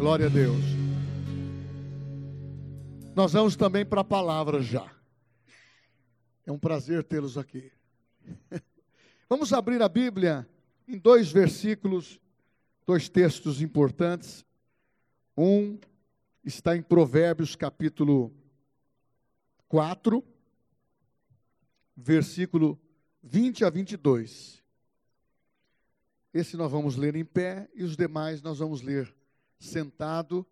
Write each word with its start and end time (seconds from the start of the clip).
Glória 0.00 0.24
a 0.24 0.28
Deus. 0.30 0.64
Nós 3.14 3.34
vamos 3.34 3.54
também 3.54 3.84
para 3.84 4.00
a 4.00 4.04
palavra 4.04 4.62
já. 4.62 4.90
É 6.46 6.50
um 6.50 6.58
prazer 6.58 7.04
tê-los 7.04 7.36
aqui. 7.36 7.70
Vamos 9.28 9.52
abrir 9.52 9.82
a 9.82 9.90
Bíblia 9.90 10.48
em 10.88 10.96
dois 10.96 11.30
versículos, 11.30 12.18
dois 12.86 13.10
textos 13.10 13.60
importantes. 13.60 14.42
Um 15.36 15.78
está 16.42 16.74
em 16.74 16.80
Provérbios 16.80 17.54
capítulo 17.54 18.32
4, 19.68 20.24
versículo 21.94 22.80
20 23.22 23.66
a 23.66 23.68
22. 23.68 24.62
Esse 26.32 26.56
nós 26.56 26.72
vamos 26.72 26.96
ler 26.96 27.14
em 27.16 27.24
pé 27.24 27.68
e 27.74 27.84
os 27.84 27.98
demais 27.98 28.40
nós 28.40 28.60
vamos 28.60 28.80
ler 28.80 29.14
sentado 29.60 30.44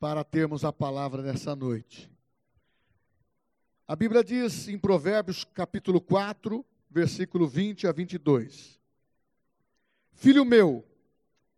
para 0.00 0.24
termos 0.24 0.64
a 0.64 0.72
palavra 0.72 1.22
nessa 1.22 1.54
noite. 1.54 2.10
A 3.86 3.94
Bíblia 3.94 4.24
diz 4.24 4.66
em 4.66 4.76
Provérbios 4.76 5.44
capítulo 5.44 6.00
4, 6.00 6.64
versículo 6.90 7.46
20 7.46 7.86
a 7.86 7.92
22. 7.92 8.80
Filho 10.14 10.44
meu, 10.44 10.84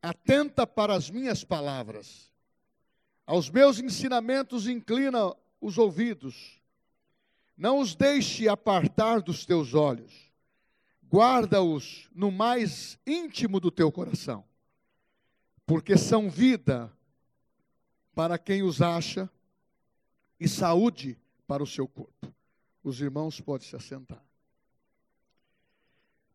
atenta 0.02 0.66
para 0.66 0.94
as 0.94 1.08
minhas 1.08 1.42
palavras, 1.42 2.30
aos 3.26 3.48
meus 3.48 3.78
ensinamentos 3.78 4.66
inclina 4.66 5.34
os 5.60 5.78
ouvidos, 5.78 6.60
não 7.56 7.78
os 7.78 7.94
deixe 7.94 8.48
apartar 8.48 9.22
dos 9.22 9.46
teus 9.46 9.72
olhos 9.72 10.30
guarda-os 11.10 12.08
no 12.14 12.30
mais 12.30 12.96
íntimo 13.04 13.58
do 13.58 13.70
teu 13.70 13.90
coração, 13.90 14.44
porque 15.70 15.96
são 15.96 16.28
vida 16.28 16.92
para 18.12 18.36
quem 18.36 18.60
os 18.60 18.82
acha 18.82 19.30
e 20.40 20.48
saúde 20.48 21.16
para 21.46 21.62
o 21.62 21.66
seu 21.66 21.86
corpo. 21.86 22.34
Os 22.82 23.00
irmãos 23.00 23.40
podem 23.40 23.68
se 23.68 23.76
assentar. 23.76 24.20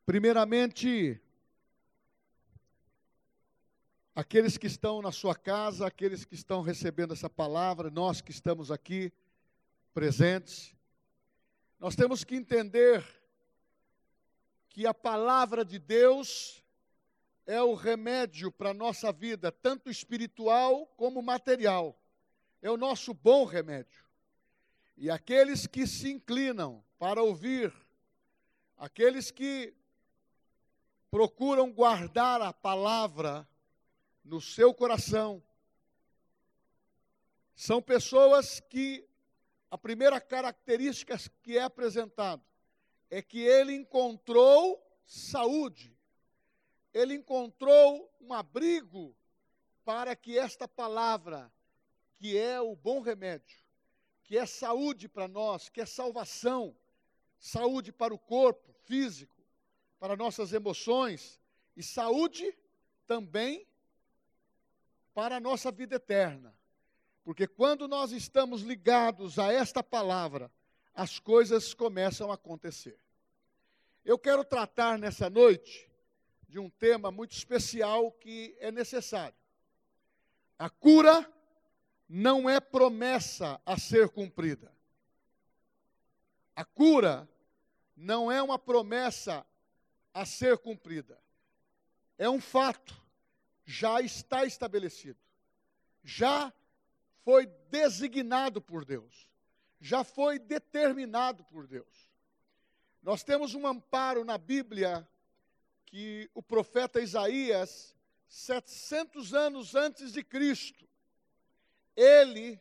Primeiramente, 0.05 1.19
aqueles 4.15 4.57
que 4.57 4.67
estão 4.67 5.01
na 5.01 5.11
sua 5.11 5.35
casa, 5.35 5.85
aqueles 5.85 6.23
que 6.23 6.33
estão 6.33 6.61
recebendo 6.61 7.11
essa 7.11 7.29
palavra, 7.29 7.89
nós 7.89 8.21
que 8.21 8.31
estamos 8.31 8.71
aqui 8.71 9.11
presentes, 9.93 10.73
nós 11.77 11.93
temos 11.93 12.23
que 12.23 12.37
entender 12.37 13.05
que 14.69 14.87
a 14.87 14.93
palavra 14.93 15.65
de 15.65 15.77
Deus 15.77 16.63
é 17.45 17.61
o 17.61 17.73
remédio 17.73 18.51
para 18.51 18.71
a 18.71 18.73
nossa 18.73 19.11
vida, 19.11 19.51
tanto 19.51 19.89
espiritual 19.89 20.87
como 20.97 21.21
material. 21.21 21.99
É 22.61 22.69
o 22.69 22.77
nosso 22.77 23.13
bom 23.13 23.45
remédio. 23.45 24.03
E 24.97 25.09
aqueles 25.09 25.67
que 25.67 25.85
se 25.85 26.09
inclinam 26.11 26.83
para 26.97 27.21
ouvir, 27.21 27.71
aqueles 28.77 29.29
que 29.29 29.73
procuram 31.11 31.71
guardar 31.71 32.41
a 32.41 32.51
palavra 32.51 33.47
no 34.23 34.41
seu 34.41 34.73
coração, 34.73 35.43
são 37.55 37.81
pessoas 37.81 38.59
que 38.59 39.07
a 39.69 39.77
primeira 39.77 40.19
característica 40.19 41.17
que 41.41 41.57
é 41.57 41.63
apresentado 41.63 42.43
é 43.09 43.21
que 43.21 43.39
ele 43.39 43.73
encontrou 43.73 44.81
saúde, 45.05 45.94
ele 46.95 47.13
encontrou 47.13 48.09
um 48.21 48.33
abrigo 48.33 49.13
para 49.83 50.15
que 50.15 50.39
esta 50.39 50.65
palavra, 50.65 51.51
que 52.15 52.37
é 52.37 52.61
o 52.61 52.73
bom 52.73 53.01
remédio, 53.01 53.59
que 54.23 54.37
é 54.37 54.45
saúde 54.45 55.09
para 55.09 55.27
nós, 55.27 55.67
que 55.67 55.81
é 55.81 55.85
salvação, 55.85 56.73
saúde 57.37 57.91
para 57.91 58.13
o 58.13 58.17
corpo 58.17 58.71
físico, 58.85 59.35
para 59.99 60.15
nossas 60.15 60.53
emoções 60.53 61.37
e 61.75 61.83
saúde 61.83 62.57
também 63.05 63.67
para 65.13 65.35
a 65.35 65.41
nossa 65.41 65.73
vida 65.73 65.97
eterna. 65.97 66.57
Porque 67.25 67.45
quando 67.45 67.89
nós 67.89 68.13
estamos 68.13 68.61
ligados 68.61 69.37
a 69.37 69.51
esta 69.51 69.83
palavra, 69.83 70.49
as 70.93 71.19
coisas 71.19 71.73
começam 71.73 72.31
a 72.31 72.35
acontecer. 72.35 72.97
Eu 74.05 74.17
quero 74.17 74.45
tratar 74.45 74.97
nessa 74.97 75.29
noite 75.29 75.93
de 76.47 76.59
um 76.59 76.69
tema 76.69 77.11
muito 77.11 77.31
especial 77.31 78.11
que 78.11 78.55
é 78.59 78.71
necessário. 78.71 79.37
A 80.57 80.69
cura 80.69 81.29
não 82.07 82.49
é 82.49 82.59
promessa 82.59 83.59
a 83.65 83.77
ser 83.77 84.09
cumprida. 84.09 84.71
A 86.55 86.63
cura 86.63 87.27
não 87.95 88.31
é 88.31 88.41
uma 88.41 88.57
promessa 88.57 89.45
a 90.13 90.25
ser 90.25 90.57
cumprida. 90.57 91.19
É 92.17 92.29
um 92.29 92.39
fato, 92.39 92.95
já 93.65 94.01
está 94.01 94.45
estabelecido. 94.45 95.19
Já 96.03 96.53
foi 97.23 97.47
designado 97.69 98.61
por 98.61 98.85
Deus. 98.85 99.29
Já 99.81 100.03
foi 100.03 100.39
determinado 100.39 101.43
por 101.43 101.67
Deus. 101.67 102.09
Nós 103.01 103.23
temos 103.23 103.53
um 103.53 103.67
amparo 103.67 104.23
na 104.23 104.37
Bíblia 104.37 105.07
que 105.95 106.29
o 106.33 106.43
profeta 106.43 106.99
Isaías, 106.99 107.95
700 108.27 109.33
anos 109.33 109.75
antes 109.75 110.11
de 110.11 110.25
Cristo, 110.25 110.85
ele 111.95 112.59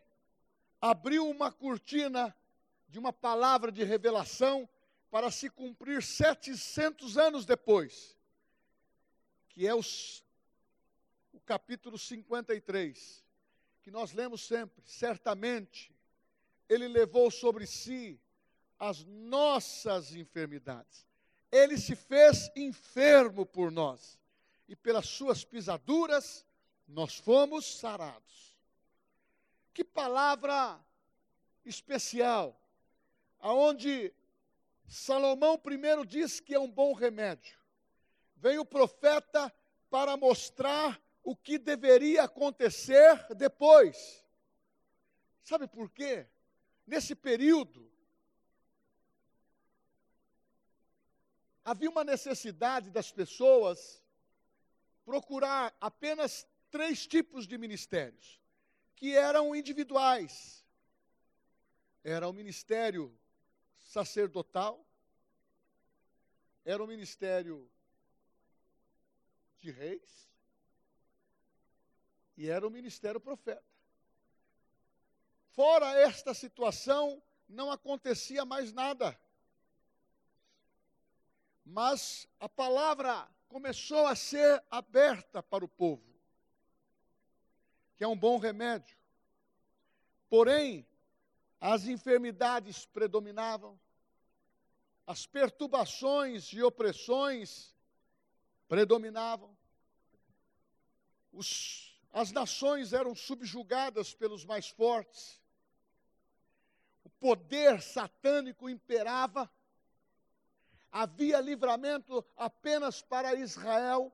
abriu 0.81 1.29
uma 1.29 1.51
cortina 1.51 2.33
de 2.89 2.97
uma 2.97 3.13
palavra 3.13 3.73
de 3.73 3.83
revelação 3.83 4.69
para 5.11 5.33
se 5.33 5.51
cumprir 5.51 6.01
700 6.01 7.19
anos 7.19 7.45
depois, 7.45 8.17
que 9.49 9.67
é 9.67 9.75
os, 9.75 10.25
o 11.33 11.41
capítulo 11.41 11.99
53, 11.99 13.25
que 13.83 13.91
nós 13.91 14.13
lemos 14.13 14.47
sempre. 14.47 14.81
Certamente, 14.87 15.93
ele 16.69 16.87
levou 16.87 17.33
sobre 17.33 17.67
si 17.67 18.17
as 18.79 19.03
nossas 19.05 20.15
enfermidades. 20.15 21.05
Ele 21.55 21.79
se 21.79 21.95
fez 21.95 22.51
enfermo 22.57 23.47
por 23.47 23.71
nós, 23.71 24.19
e 24.67 24.75
pelas 24.75 25.07
suas 25.07 25.45
pisaduras 25.45 26.45
nós 26.85 27.15
fomos 27.15 27.79
sarados. 27.79 28.59
Que 29.73 29.85
palavra 29.85 30.85
especial, 31.65 32.61
aonde 33.39 34.13
Salomão 34.89 35.57
primeiro 35.57 36.05
diz 36.05 36.41
que 36.41 36.57
é 36.57 36.59
um 36.59 36.69
bom 36.69 36.93
remédio. 36.93 37.57
Vem 38.35 38.59
o 38.59 38.65
profeta 38.65 39.55
para 39.89 40.17
mostrar 40.17 41.01
o 41.23 41.37
que 41.37 41.57
deveria 41.57 42.25
acontecer 42.25 43.33
depois. 43.37 44.27
Sabe 45.45 45.69
por 45.69 45.89
quê? 45.89 46.27
Nesse 46.85 47.15
período, 47.15 47.94
havia 51.65 51.89
uma 51.89 52.05
necessidade 52.05 52.91
das 52.91 53.11
pessoas 53.11 54.05
procurar 55.05 55.75
apenas 55.81 56.47
três 56.71 57.07
tipos 57.07 57.47
de 57.47 57.57
ministérios, 57.57 58.41
que 58.97 59.17
eram 59.17 59.55
individuais. 59.55 60.65
Era 62.03 62.29
o 62.29 62.33
ministério 62.33 63.17
sacerdotal, 63.79 64.85
era 66.65 66.83
o 66.83 66.87
ministério 66.87 67.71
de 69.59 69.71
reis 69.71 70.29
e 72.37 72.49
era 72.49 72.67
o 72.67 72.71
ministério 72.71 73.21
profeta. 73.21 73.65
Fora 75.53 75.99
esta 76.01 76.35
situação, 76.35 77.23
não 77.49 77.71
acontecia 77.71 78.45
mais 78.45 78.73
nada. 78.73 79.19
Mas 81.65 82.29
a 82.39 82.49
palavra 82.49 83.29
começou 83.49 84.07
a 84.07 84.15
ser 84.15 84.63
aberta 84.71 85.43
para 85.43 85.65
o 85.65 85.69
povo, 85.69 86.05
que 87.97 88.05
é 88.05 88.09
um 88.09 88.17
bom 88.17 88.39
remédio. 88.39 88.97
Porém, 90.29 90.87
as 91.61 91.87
enfermidades 91.87 92.85
predominavam, 92.85 93.79
as 95.07 95.27
perturbações 95.27 96.53
e 96.53 96.63
opressões 96.63 97.75
predominavam, 98.69 99.57
os, 101.33 101.99
as 102.13 102.33
nações 102.33 102.93
eram 102.93 103.15
subjugadas 103.15 104.15
pelos 104.15 104.45
mais 104.45 104.69
fortes, 104.69 105.41
o 107.03 107.11
poder 107.11 107.81
satânico 107.81 108.69
imperava, 108.69 109.51
havia 110.95 111.41
livramento 111.41 112.25
apenas 112.37 113.03
para 113.03 113.35
Israel, 113.35 114.13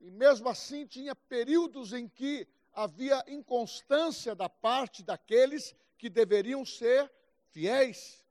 e 0.00 0.10
mesmo 0.10 0.48
assim 0.48 0.86
tinha 0.86 1.14
períodos 1.14 1.92
em 1.92 2.08
que 2.08 2.48
havia 2.72 3.22
inconstância 3.28 4.34
da 4.34 4.48
parte 4.48 5.02
daqueles 5.02 5.76
que 5.98 6.08
deveriam 6.08 6.64
ser 6.64 7.12
fiéis. 7.50 8.24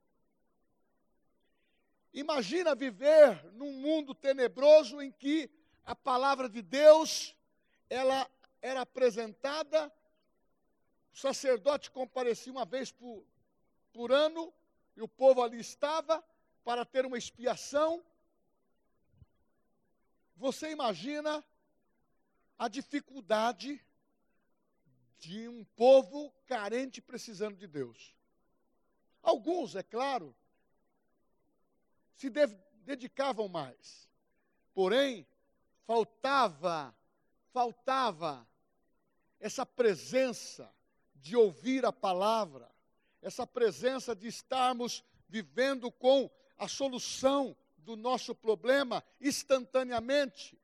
Imagina 2.12 2.74
viver 2.74 3.44
num 3.52 3.74
mundo 3.74 4.12
tenebroso 4.12 5.00
em 5.00 5.12
que 5.12 5.48
a 5.84 5.94
palavra 5.94 6.48
de 6.48 6.62
Deus 6.62 7.32
ela 7.88 8.28
era 8.60 8.80
apresentada, 8.80 9.92
o 11.12 11.16
sacerdote 11.16 11.92
comparecia 11.92 12.50
uma 12.50 12.64
vez 12.64 12.90
por, 12.90 13.24
por 13.92 14.10
ano 14.10 14.52
e 14.96 15.02
o 15.02 15.06
povo 15.06 15.44
ali 15.44 15.60
estava 15.60 16.24
para 16.66 16.84
ter 16.84 17.06
uma 17.06 17.16
expiação. 17.16 18.04
Você 20.34 20.72
imagina 20.72 21.44
a 22.58 22.66
dificuldade 22.66 23.80
de 25.16 25.48
um 25.48 25.62
povo 25.76 26.34
carente 26.44 27.00
precisando 27.00 27.56
de 27.56 27.68
Deus. 27.68 28.16
Alguns, 29.22 29.76
é 29.76 29.82
claro, 29.84 30.34
se 32.16 32.28
dedicavam 32.82 33.46
mais. 33.46 34.10
Porém, 34.74 35.24
faltava, 35.86 36.92
faltava 37.52 38.44
essa 39.38 39.64
presença 39.64 40.68
de 41.14 41.36
ouvir 41.36 41.86
a 41.86 41.92
palavra, 41.92 42.68
essa 43.22 43.46
presença 43.46 44.16
de 44.16 44.26
estarmos 44.26 45.04
vivendo 45.28 45.92
com 45.92 46.28
a 46.58 46.68
solução 46.68 47.56
do 47.78 47.96
nosso 47.96 48.34
problema 48.34 49.02
instantaneamente. 49.20 50.58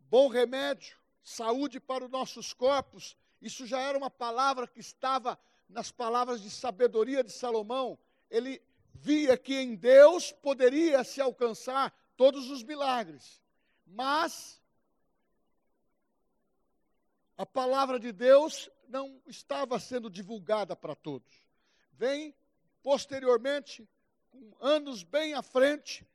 Bom 0.00 0.28
remédio, 0.28 0.96
saúde 1.22 1.78
para 1.78 2.04
os 2.04 2.10
nossos 2.10 2.52
corpos, 2.52 3.16
isso 3.40 3.66
já 3.66 3.80
era 3.80 3.96
uma 3.96 4.10
palavra 4.10 4.66
que 4.66 4.80
estava 4.80 5.38
nas 5.68 5.90
palavras 5.90 6.42
de 6.42 6.50
sabedoria 6.50 7.22
de 7.22 7.32
Salomão. 7.32 7.98
Ele 8.28 8.60
via 8.92 9.36
que 9.38 9.54
em 9.54 9.74
Deus 9.76 10.32
poderia 10.32 11.04
se 11.04 11.20
alcançar 11.20 11.94
todos 12.16 12.50
os 12.50 12.62
milagres, 12.62 13.40
mas 13.86 14.60
a 17.36 17.46
palavra 17.46 17.98
de 17.98 18.12
Deus 18.12 18.68
não 18.88 19.22
estava 19.26 19.78
sendo 19.78 20.10
divulgada 20.10 20.76
para 20.76 20.94
todos. 20.94 21.32
Vem 21.92 22.34
posteriormente, 22.82 23.88
com 24.30 24.52
anos 24.60 25.02
bem 25.02 25.34
à 25.34 25.42
frente, 25.42 26.06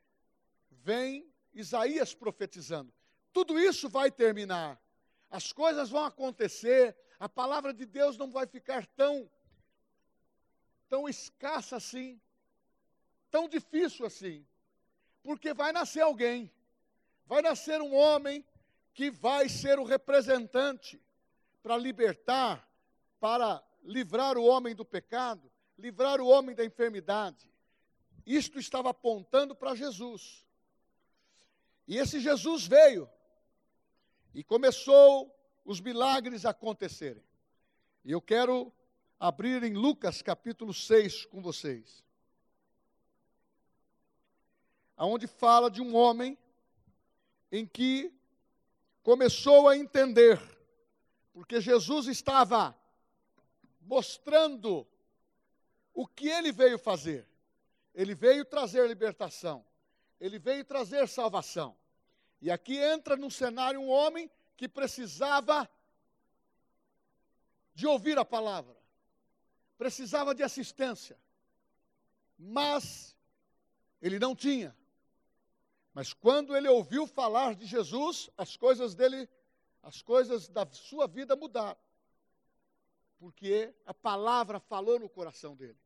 vem 0.69 1.27
Isaías 1.53 2.13
profetizando. 2.13 2.93
Tudo 3.31 3.59
isso 3.59 3.89
vai 3.89 4.11
terminar, 4.11 4.81
as 5.29 5.51
coisas 5.51 5.89
vão 5.89 6.05
acontecer, 6.05 6.95
a 7.19 7.27
palavra 7.27 7.73
de 7.73 7.85
Deus 7.85 8.17
não 8.17 8.31
vai 8.31 8.45
ficar 8.45 8.85
tão 8.87 9.29
tão 10.87 11.09
escassa 11.09 11.77
assim, 11.77 12.21
tão 13.31 13.49
difícil 13.49 14.05
assim, 14.05 14.45
porque 15.23 15.53
vai 15.53 15.71
nascer 15.71 16.01
alguém, 16.01 16.51
vai 17.25 17.41
nascer 17.41 17.81
um 17.81 17.93
homem 17.95 18.45
que 18.93 19.09
vai 19.09 19.49
ser 19.49 19.79
o 19.79 19.83
representante 19.83 21.01
para 21.61 21.77
libertar, 21.77 22.69
para 23.19 23.61
livrar 23.83 24.37
o 24.37 24.45
homem 24.45 24.75
do 24.75 24.85
pecado, 24.85 25.51
livrar 25.77 26.21
o 26.21 26.27
homem 26.27 26.55
da 26.55 26.63
enfermidade. 26.63 27.49
Isto 28.25 28.59
estava 28.59 28.89
apontando 28.89 29.55
para 29.55 29.75
Jesus. 29.75 30.45
E 31.87 31.97
esse 31.97 32.19
Jesus 32.19 32.65
veio 32.65 33.09
e 34.33 34.43
começou 34.43 35.33
os 35.63 35.79
milagres 35.79 36.45
a 36.45 36.49
acontecerem. 36.49 37.23
E 38.03 38.11
eu 38.11 38.21
quero 38.21 38.71
abrir 39.19 39.63
em 39.63 39.73
Lucas 39.73 40.21
capítulo 40.21 40.73
6 40.73 41.25
com 41.25 41.41
vocês. 41.41 42.03
Aonde 44.97 45.27
fala 45.27 45.69
de 45.69 45.81
um 45.81 45.95
homem 45.95 46.37
em 47.51 47.65
que 47.65 48.13
começou 49.03 49.67
a 49.69 49.77
entender, 49.77 50.41
porque 51.31 51.61
Jesus 51.61 52.07
estava 52.07 52.75
mostrando 53.81 54.87
o 55.95 56.05
que 56.05 56.27
ele 56.27 56.51
veio 56.51 56.77
fazer. 56.77 57.27
Ele 57.95 58.13
veio 58.13 58.45
trazer 58.45 58.87
libertação, 58.87 59.65
ele 60.19 60.37
veio 60.37 60.63
trazer 60.63 61.07
salvação. 61.07 61.75
E 62.39 62.51
aqui 62.51 62.77
entra 62.77 63.15
no 63.15 63.31
cenário 63.31 63.79
um 63.79 63.89
homem 63.89 64.29
que 64.55 64.67
precisava 64.67 65.67
de 67.73 67.87
ouvir 67.87 68.19
a 68.19 68.25
palavra 68.25 68.75
precisava 69.77 70.33
de 70.33 70.43
assistência, 70.43 71.17
mas 72.37 73.15
ele 74.01 74.19
não 74.19 74.35
tinha. 74.35 74.75
Mas 75.93 76.13
quando 76.13 76.55
ele 76.55 76.67
ouviu 76.67 77.07
falar 77.07 77.55
de 77.55 77.65
Jesus, 77.65 78.29
as 78.37 78.57
coisas 78.57 78.95
dele, 78.95 79.29
as 79.81 80.01
coisas 80.01 80.47
da 80.49 80.65
sua 80.71 81.07
vida 81.07 81.35
mudaram. 81.35 81.79
Porque 83.17 83.73
a 83.85 83.93
palavra 83.93 84.59
falou 84.59 84.99
no 84.99 85.07
coração 85.07 85.55
dele. 85.55 85.79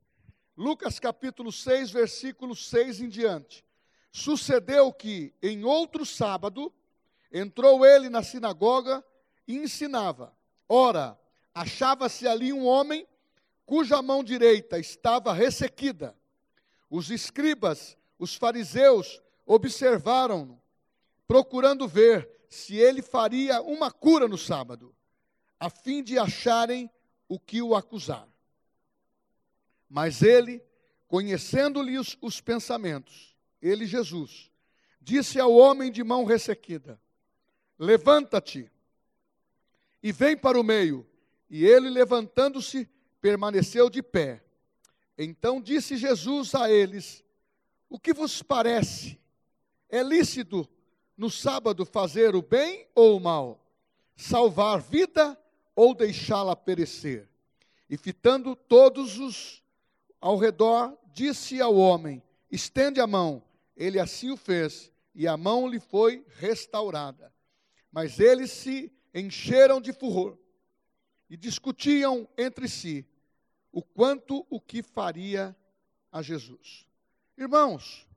Lucas 0.60 1.00
capítulo 1.00 1.54
6, 1.54 1.90
versículo 1.90 2.54
6 2.54 3.00
em 3.00 3.08
diante. 3.08 3.64
Sucedeu 4.12 4.92
que, 4.92 5.34
em 5.42 5.64
outro 5.64 6.06
sábado, 6.06 6.74
entrou 7.32 7.86
ele 7.86 8.10
na 8.10 8.22
sinagoga 8.22 9.02
e 9.48 9.56
ensinava. 9.56 10.36
Ora, 10.68 11.18
achava-se 11.56 12.28
ali 12.28 12.52
um 12.52 12.68
homem 12.68 13.08
cuja 13.66 14.02
mão 14.02 14.22
direita 14.22 14.78
estava 14.78 15.32
ressequida. 15.32 16.14
Os 16.90 17.10
escribas, 17.10 17.98
os 18.20 18.36
fariseus, 18.36 19.22
observaram-no, 19.46 20.62
procurando 21.26 21.88
ver 21.88 22.30
se 22.50 22.76
ele 22.76 23.02
faria 23.02 23.62
uma 23.62 23.90
cura 23.90 24.28
no 24.28 24.38
sábado, 24.38 24.94
a 25.58 25.70
fim 25.70 26.04
de 26.04 26.20
acharem 26.20 26.92
o 27.30 27.40
que 27.40 27.62
o 27.62 27.74
acusar. 27.74 28.29
Mas 29.90 30.22
ele, 30.22 30.62
conhecendo-lhe 31.08 31.98
os, 31.98 32.16
os 32.22 32.40
pensamentos, 32.40 33.36
ele, 33.62 33.86
Jesus, 33.86 34.52
disse 35.02 35.40
ao 35.40 35.52
homem 35.52 35.92
de 35.92 36.04
mão 36.04 36.24
ressequida: 36.24 37.02
Levanta-te 37.78 38.72
e 40.02 40.12
vem 40.12 40.38
para 40.38 40.60
o 40.60 40.64
meio. 40.64 41.06
E 41.50 41.66
ele, 41.66 41.90
levantando-se, 41.90 42.88
permaneceu 43.20 43.90
de 43.90 44.04
pé. 44.04 44.44
Então 45.18 45.62
disse 45.62 45.98
Jesus 45.98 46.54
a 46.54 46.72
eles: 46.72 47.24
O 47.90 48.00
que 48.00 48.14
vos 48.14 48.42
parece? 48.42 49.20
É 49.90 50.04
lícito 50.04 50.70
no 51.18 51.30
sábado 51.30 51.86
fazer 51.86 52.36
o 52.36 52.42
bem 52.42 52.88
ou 52.94 53.18
o 53.18 53.20
mal? 53.20 53.66
Salvar 54.16 54.80
vida 54.80 55.38
ou 55.76 55.96
deixá-la 55.96 56.56
perecer? 56.56 57.28
E 57.90 57.98
fitando 57.98 58.56
todos 58.56 59.18
os 59.18 59.64
ao 60.20 60.38
redor, 60.38 60.98
disse 61.14 61.62
ao 61.62 61.76
homem: 61.76 62.24
Estende 62.52 63.00
a 63.00 63.08
mão. 63.08 63.44
Ele 63.76 64.00
assim 64.00 64.32
o 64.32 64.38
fez, 64.38 64.92
e 65.16 65.28
a 65.28 65.38
mão 65.38 65.68
lhe 65.68 65.80
foi 65.80 66.26
restaurada. 66.36 67.34
Mas 67.92 68.20
eles 68.20 68.52
se 68.52 68.92
encheram 69.14 69.80
de 69.80 69.94
furor 69.94 70.38
e 71.30 71.38
discutiam 71.38 72.28
entre 72.38 72.68
si 72.68 73.08
o 73.72 73.82
quanto 73.82 74.46
o 74.50 74.60
que 74.60 74.84
faria 74.84 75.56
a 76.12 76.22
Jesus. 76.22 76.86
Irmãos, 77.38 78.08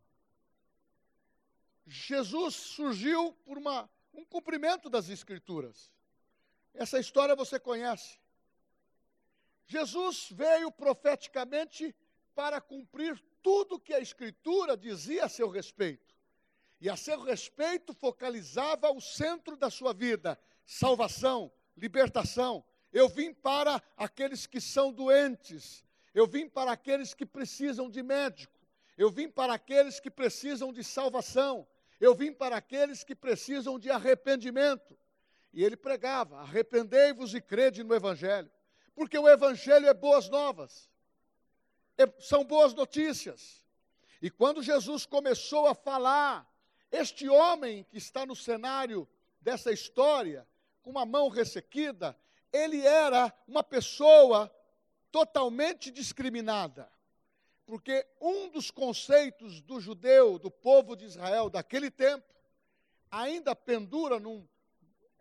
Jesus 1.86 2.54
surgiu 2.54 3.32
por 3.44 3.58
uma, 3.58 3.88
um 4.12 4.24
cumprimento 4.24 4.88
das 4.88 5.08
Escrituras. 5.08 5.92
Essa 6.74 6.98
história 6.98 7.36
você 7.36 7.60
conhece. 7.60 8.18
Jesus 9.66 10.28
veio 10.30 10.70
profeticamente 10.70 11.94
para 12.34 12.60
cumprir 12.60 13.22
tudo 13.42 13.80
que 13.80 13.94
a 13.94 14.00
Escritura 14.00 14.76
dizia 14.76 15.24
a 15.24 15.28
seu 15.28 15.48
respeito. 15.48 16.14
E 16.80 16.90
a 16.90 16.96
seu 16.96 17.20
respeito 17.20 17.94
focalizava 17.94 18.90
o 18.90 19.00
centro 19.00 19.56
da 19.56 19.70
sua 19.70 19.92
vida: 19.92 20.38
salvação, 20.64 21.52
libertação, 21.76 22.64
eu 22.92 23.08
vim 23.08 23.32
para 23.32 23.82
aqueles 23.96 24.46
que 24.46 24.60
são 24.60 24.92
doentes. 24.92 25.82
Eu 26.14 26.26
vim 26.26 26.46
para 26.46 26.72
aqueles 26.72 27.14
que 27.14 27.24
precisam 27.24 27.88
de 27.88 28.02
médico. 28.02 28.60
Eu 28.98 29.10
vim 29.10 29.28
para 29.28 29.54
aqueles 29.54 29.98
que 29.98 30.10
precisam 30.10 30.72
de 30.72 30.84
salvação. 30.84 31.66
Eu 31.98 32.14
vim 32.14 32.32
para 32.32 32.56
aqueles 32.56 33.02
que 33.02 33.14
precisam 33.14 33.78
de 33.78 33.90
arrependimento. 33.90 34.98
E 35.52 35.64
ele 35.64 35.76
pregava: 35.76 36.40
arrependei-vos 36.40 37.34
e 37.34 37.40
crede 37.40 37.82
no 37.82 37.94
Evangelho. 37.94 38.50
Porque 38.94 39.18
o 39.18 39.28
Evangelho 39.28 39.86
é 39.86 39.94
boas 39.94 40.28
novas, 40.28 40.90
é, 41.96 42.06
são 42.20 42.44
boas 42.44 42.74
notícias. 42.74 43.64
E 44.20 44.30
quando 44.30 44.62
Jesus 44.62 45.06
começou 45.06 45.66
a 45.66 45.74
falar, 45.74 46.48
este 46.90 47.28
homem 47.28 47.84
que 47.84 47.98
está 47.98 48.26
no 48.26 48.36
cenário 48.36 49.08
dessa 49.40 49.72
história, 49.72 50.46
com 50.82 50.90
uma 50.90 51.06
mão 51.06 51.28
ressequida, 51.28 52.16
ele 52.52 52.86
era 52.86 53.32
uma 53.48 53.64
pessoa 53.64 54.54
totalmente 55.10 55.90
discriminada. 55.90 56.90
Porque 57.64 58.06
um 58.20 58.48
dos 58.48 58.70
conceitos 58.70 59.60
do 59.62 59.80
judeu, 59.80 60.38
do 60.38 60.50
povo 60.50 60.94
de 60.94 61.04
Israel 61.04 61.48
daquele 61.48 61.90
tempo, 61.90 62.26
ainda 63.10 63.54
pendura 63.54 64.18
num, 64.18 64.46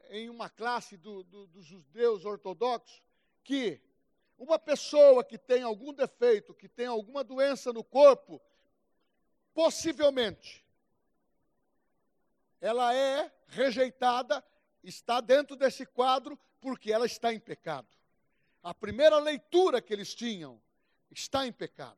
em 0.09 0.29
uma 0.29 0.49
classe 0.49 0.97
do, 0.97 1.23
do, 1.23 1.47
dos 1.47 1.65
judeus 1.65 2.25
ortodoxos, 2.25 3.01
que 3.43 3.81
uma 4.37 4.57
pessoa 4.57 5.23
que 5.23 5.37
tem 5.37 5.61
algum 5.63 5.93
defeito, 5.93 6.53
que 6.53 6.67
tem 6.67 6.87
alguma 6.87 7.23
doença 7.23 7.71
no 7.71 7.83
corpo, 7.83 8.41
possivelmente, 9.53 10.65
ela 12.59 12.93
é 12.93 13.31
rejeitada, 13.47 14.43
está 14.83 15.21
dentro 15.21 15.55
desse 15.55 15.85
quadro, 15.85 16.37
porque 16.59 16.91
ela 16.91 17.05
está 17.05 17.33
em 17.33 17.39
pecado. 17.39 17.87
A 18.63 18.73
primeira 18.73 19.17
leitura 19.17 19.81
que 19.81 19.91
eles 19.91 20.13
tinham 20.13 20.61
está 21.09 21.45
em 21.45 21.51
pecado. 21.51 21.97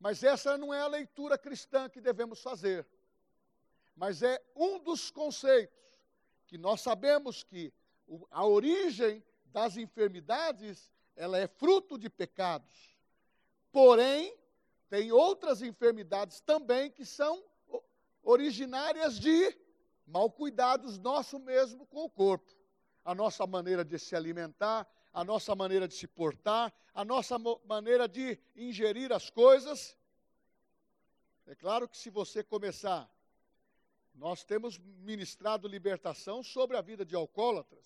Mas 0.00 0.22
essa 0.22 0.56
não 0.56 0.72
é 0.72 0.80
a 0.80 0.86
leitura 0.86 1.36
cristã 1.36 1.88
que 1.88 2.00
devemos 2.00 2.40
fazer. 2.40 2.86
Mas 3.96 4.22
é 4.22 4.42
um 4.54 4.78
dos 4.78 5.10
conceitos 5.10 5.76
que 6.46 6.56
nós 6.56 6.80
sabemos 6.80 7.42
que 7.42 7.72
a 8.30 8.46
origem 8.46 9.22
das 9.46 9.76
enfermidades, 9.76 10.92
ela 11.16 11.38
é 11.38 11.46
fruto 11.46 11.98
de 11.98 12.08
pecados. 12.08 12.96
Porém, 13.72 14.36
tem 14.88 15.12
outras 15.12 15.62
enfermidades 15.62 16.40
também 16.40 16.90
que 16.90 17.04
são 17.04 17.44
originárias 18.22 19.18
de 19.18 19.56
mal 20.06 20.30
cuidados 20.30 20.98
nosso 20.98 21.38
mesmo 21.38 21.86
com 21.86 22.04
o 22.04 22.10
corpo. 22.10 22.50
A 23.04 23.14
nossa 23.14 23.46
maneira 23.46 23.84
de 23.84 23.98
se 23.98 24.16
alimentar, 24.16 24.86
a 25.12 25.24
nossa 25.24 25.54
maneira 25.54 25.88
de 25.88 25.94
se 25.94 26.06
portar, 26.06 26.72
a 26.94 27.04
nossa 27.04 27.38
maneira 27.64 28.08
de 28.08 28.38
ingerir 28.56 29.12
as 29.12 29.30
coisas. 29.30 29.96
É 31.46 31.54
claro 31.54 31.88
que 31.88 31.96
se 31.96 32.10
você 32.10 32.42
começar, 32.42 33.10
nós 34.18 34.44
temos 34.44 34.78
ministrado 34.78 35.66
libertação 35.66 36.42
sobre 36.42 36.76
a 36.76 36.80
vida 36.80 37.04
de 37.04 37.14
alcoólatras, 37.14 37.84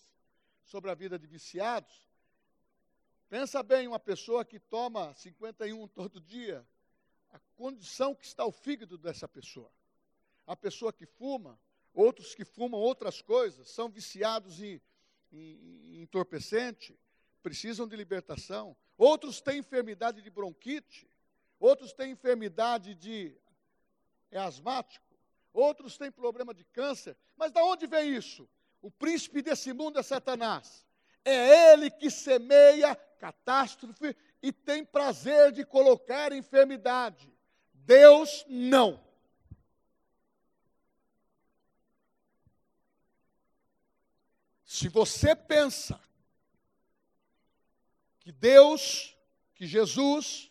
sobre 0.64 0.90
a 0.90 0.94
vida 0.94 1.18
de 1.18 1.26
viciados. 1.26 2.10
Pensa 3.28 3.62
bem, 3.62 3.86
uma 3.86 4.00
pessoa 4.00 4.44
que 4.44 4.58
toma 4.58 5.14
51 5.14 5.86
todo 5.88 6.20
dia, 6.20 6.66
a 7.30 7.38
condição 7.56 8.14
que 8.14 8.24
está 8.24 8.44
o 8.44 8.52
fígado 8.52 8.98
dessa 8.98 9.28
pessoa 9.28 9.70
a 10.46 10.56
pessoa 10.56 10.92
que 10.92 11.06
fuma, 11.06 11.58
outros 11.94 12.34
que 12.34 12.44
fumam 12.44 12.80
outras 12.80 13.20
coisas, 13.20 13.68
são 13.68 13.88
viciados 13.88 14.60
em, 14.60 14.80
em, 15.32 15.96
em 15.96 16.02
entorpecente, 16.02 16.98
precisam 17.42 17.86
de 17.86 17.96
libertação. 17.96 18.76
Outros 18.96 19.40
têm 19.40 19.58
enfermidade 19.58 20.22
de 20.22 20.30
bronquite, 20.30 21.08
outros 21.58 21.92
têm 21.92 22.12
enfermidade 22.12 22.94
de 22.94 23.36
é 24.30 24.38
asmático, 24.38 25.11
outros 25.52 25.98
têm 25.98 26.10
problema 26.10 26.54
de 26.54 26.64
câncer. 26.64 27.16
Mas 27.36 27.52
da 27.52 27.64
onde 27.64 27.86
vem 27.86 28.14
isso? 28.14 28.48
O 28.80 28.90
príncipe 28.90 29.42
desse 29.42 29.72
mundo 29.72 29.98
é 29.98 30.02
Satanás. 30.02 30.86
É 31.24 31.72
ele 31.72 31.90
que 31.90 32.10
semeia 32.10 32.96
catástrofe 32.96 34.16
e 34.42 34.52
tem 34.52 34.84
prazer 34.84 35.52
de 35.52 35.64
colocar 35.64 36.32
enfermidade. 36.32 37.32
Deus 37.72 38.44
não. 38.48 39.00
Se 44.64 44.88
você 44.88 45.36
pensa 45.36 46.00
que 48.18 48.32
Deus, 48.32 49.16
que 49.54 49.66
Jesus, 49.66 50.50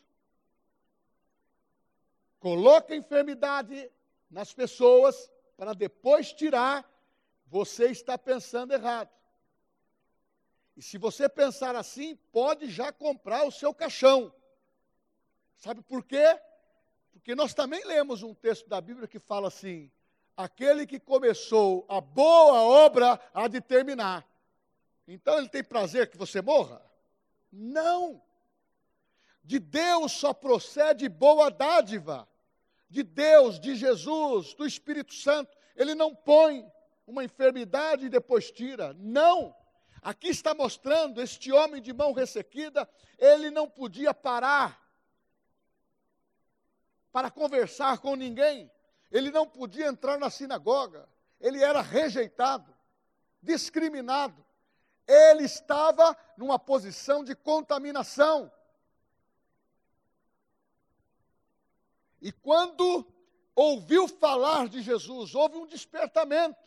coloca 2.39 2.95
enfermidade 2.95 3.91
nas 4.31 4.53
pessoas 4.53 5.29
para 5.57 5.73
depois 5.73 6.31
tirar, 6.31 6.89
você 7.45 7.91
está 7.91 8.17
pensando 8.17 8.73
errado. 8.73 9.09
E 10.75 10.81
se 10.81 10.97
você 10.97 11.27
pensar 11.27 11.75
assim, 11.75 12.15
pode 12.31 12.71
já 12.71 12.91
comprar 12.91 13.45
o 13.45 13.51
seu 13.51 13.73
caixão. 13.73 14.33
Sabe 15.57 15.81
por 15.83 16.03
quê? 16.03 16.39
Porque 17.11 17.35
nós 17.35 17.53
também 17.53 17.85
lemos 17.85 18.23
um 18.23 18.33
texto 18.33 18.67
da 18.67 18.79
Bíblia 18.79 19.07
que 19.07 19.19
fala 19.19 19.49
assim: 19.49 19.91
aquele 20.35 20.87
que 20.87 20.99
começou 20.99 21.85
a 21.87 21.99
boa 21.99 22.61
obra 22.63 23.19
há 23.33 23.47
de 23.47 23.59
terminar. 23.61 24.27
Então 25.07 25.37
ele 25.37 25.49
tem 25.49 25.63
prazer 25.63 26.09
que 26.09 26.17
você 26.17 26.41
morra? 26.41 26.81
Não. 27.51 28.21
De 29.43 29.59
Deus 29.59 30.13
só 30.13 30.33
procede 30.33 31.09
boa 31.09 31.51
dádiva. 31.51 32.27
De 32.91 33.03
Deus, 33.03 33.57
de 33.57 33.73
Jesus, 33.73 34.53
do 34.53 34.65
Espírito 34.65 35.13
Santo. 35.13 35.57
Ele 35.77 35.95
não 35.95 36.13
põe 36.13 36.69
uma 37.07 37.23
enfermidade 37.23 38.05
e 38.05 38.09
depois 38.09 38.51
tira. 38.51 38.93
Não. 38.99 39.55
Aqui 40.01 40.27
está 40.27 40.53
mostrando 40.53 41.21
este 41.21 41.53
homem 41.53 41.81
de 41.81 41.93
mão 41.93 42.11
ressequida, 42.11 42.89
ele 43.17 43.49
não 43.49 43.69
podia 43.69 44.13
parar 44.13 44.81
para 47.13 47.31
conversar 47.31 47.99
com 47.99 48.15
ninguém. 48.15 48.69
Ele 49.09 49.31
não 49.31 49.47
podia 49.47 49.87
entrar 49.87 50.17
na 50.17 50.29
sinagoga, 50.29 51.07
ele 51.39 51.63
era 51.63 51.81
rejeitado, 51.81 52.75
discriminado. 53.41 54.45
Ele 55.07 55.43
estava 55.43 56.15
numa 56.37 56.59
posição 56.59 57.23
de 57.23 57.35
contaminação. 57.35 58.51
E 62.21 62.31
quando 62.31 63.05
ouviu 63.55 64.07
falar 64.07 64.69
de 64.69 64.81
Jesus, 64.81 65.33
houve 65.33 65.57
um 65.57 65.65
despertamento. 65.65 66.59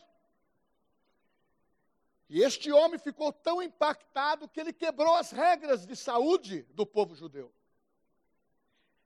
E 2.27 2.41
este 2.41 2.71
homem 2.71 2.99
ficou 2.99 3.31
tão 3.31 3.61
impactado 3.61 4.49
que 4.49 4.59
ele 4.59 4.73
quebrou 4.73 5.15
as 5.15 5.31
regras 5.31 5.85
de 5.85 5.95
saúde 5.95 6.63
do 6.73 6.85
povo 6.85 7.15
judeu. 7.15 7.53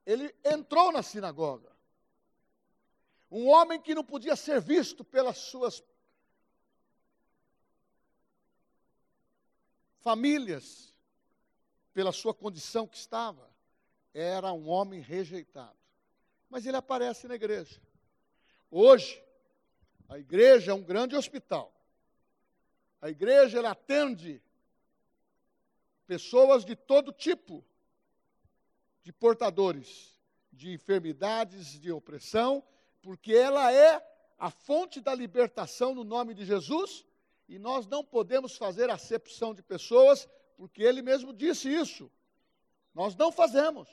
Ele 0.04 0.34
entrou 0.44 0.90
na 0.90 1.02
sinagoga. 1.02 1.70
Um 3.30 3.48
homem 3.48 3.80
que 3.80 3.94
não 3.94 4.02
podia 4.02 4.34
ser 4.34 4.60
visto 4.60 5.04
pelas 5.04 5.38
suas 5.38 5.84
famílias, 10.00 10.92
pela 11.92 12.10
sua 12.10 12.34
condição 12.34 12.88
que 12.88 12.96
estava, 12.96 13.48
era 14.12 14.52
um 14.52 14.68
homem 14.68 15.00
rejeitado. 15.00 15.79
Mas 16.50 16.66
ele 16.66 16.76
aparece 16.76 17.26
na 17.26 17.36
igreja. 17.36 17.80
Hoje, 18.70 19.22
a 20.08 20.18
igreja 20.18 20.72
é 20.72 20.74
um 20.74 20.82
grande 20.82 21.16
hospital. 21.16 21.72
A 23.00 23.08
igreja 23.08 23.58
ela 23.58 23.70
atende 23.70 24.42
pessoas 26.06 26.64
de 26.64 26.76
todo 26.76 27.12
tipo 27.12 27.64
de 29.02 29.12
portadores 29.12 30.20
de 30.52 30.72
enfermidades, 30.72 31.80
de 31.80 31.90
opressão 31.90 32.62
porque 33.02 33.32
ela 33.32 33.72
é 33.72 34.04
a 34.38 34.50
fonte 34.50 35.00
da 35.00 35.14
libertação 35.14 35.94
no 35.94 36.04
nome 36.04 36.34
de 36.34 36.44
Jesus, 36.44 37.04
e 37.48 37.58
nós 37.58 37.86
não 37.86 38.04
podemos 38.04 38.56
fazer 38.56 38.90
acepção 38.90 39.54
de 39.54 39.62
pessoas, 39.62 40.28
porque 40.56 40.82
ele 40.82 41.02
mesmo 41.02 41.32
disse 41.32 41.68
isso. 41.68 42.10
Nós 42.94 43.14
não 43.16 43.32
fazemos. 43.32 43.88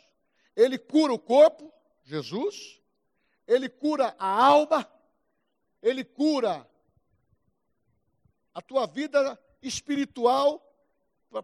Ele 0.56 0.78
cura 0.78 1.14
o 1.14 1.20
corpo, 1.20 1.74
Jesus, 2.08 2.82
ele 3.46 3.68
cura 3.68 4.16
a 4.18 4.46
alma, 4.46 4.90
ele 5.82 6.06
cura 6.06 6.66
a 8.54 8.62
tua 8.62 8.88
vida 8.88 9.38
espiritual, 9.62 10.64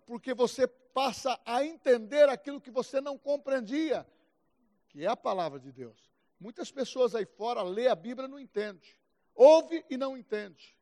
porque 0.06 0.34
você 0.34 0.66
passa 0.66 1.38
a 1.46 1.66
entender 1.66 2.30
aquilo 2.30 2.62
que 2.62 2.72
você 2.72 3.02
não 3.02 3.18
compreendia, 3.18 4.08
que 4.88 5.04
é 5.04 5.08
a 5.08 5.18
palavra 5.18 5.60
de 5.60 5.70
Deus. 5.70 6.10
Muitas 6.40 6.72
pessoas 6.72 7.14
aí 7.14 7.26
fora 7.26 7.62
lê 7.62 7.90
a 7.90 7.96
Bíblia 7.96 8.26
e 8.26 8.32
não 8.32 8.40
entende. 8.40 8.98
Ouve 9.36 9.84
e 9.90 9.98
não 9.98 10.18
entende. 10.18 10.78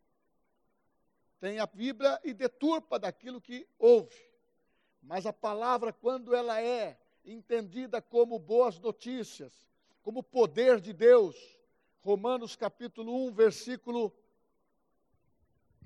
Tem 1.39 1.57
a 1.57 1.65
Bíblia 1.65 2.21
e 2.23 2.35
deturpa 2.35 2.99
daquilo 2.99 3.41
que 3.41 3.67
ouve. 3.79 4.29
Mas 5.01 5.25
a 5.25 5.33
palavra, 5.33 5.91
quando 5.91 6.35
ela 6.35 6.61
é 6.61 6.99
entendida 7.25 7.99
como 7.99 8.37
boas 8.37 8.79
notícias, 8.79 9.70
como 10.01 10.23
poder 10.23 10.79
de 10.79 10.93
Deus, 10.93 11.35
Romanos 12.01 12.55
capítulo 12.55 13.27
1, 13.27 13.31
versículo 13.33 14.13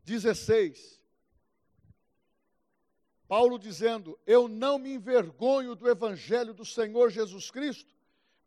16. 0.03 1.03
Paulo 3.27 3.57
dizendo: 3.57 4.17
Eu 4.25 4.47
não 4.47 4.77
me 4.77 4.93
envergonho 4.93 5.75
do 5.75 5.89
evangelho 5.89 6.53
do 6.53 6.63
Senhor 6.65 7.09
Jesus 7.09 7.49
Cristo, 7.51 7.93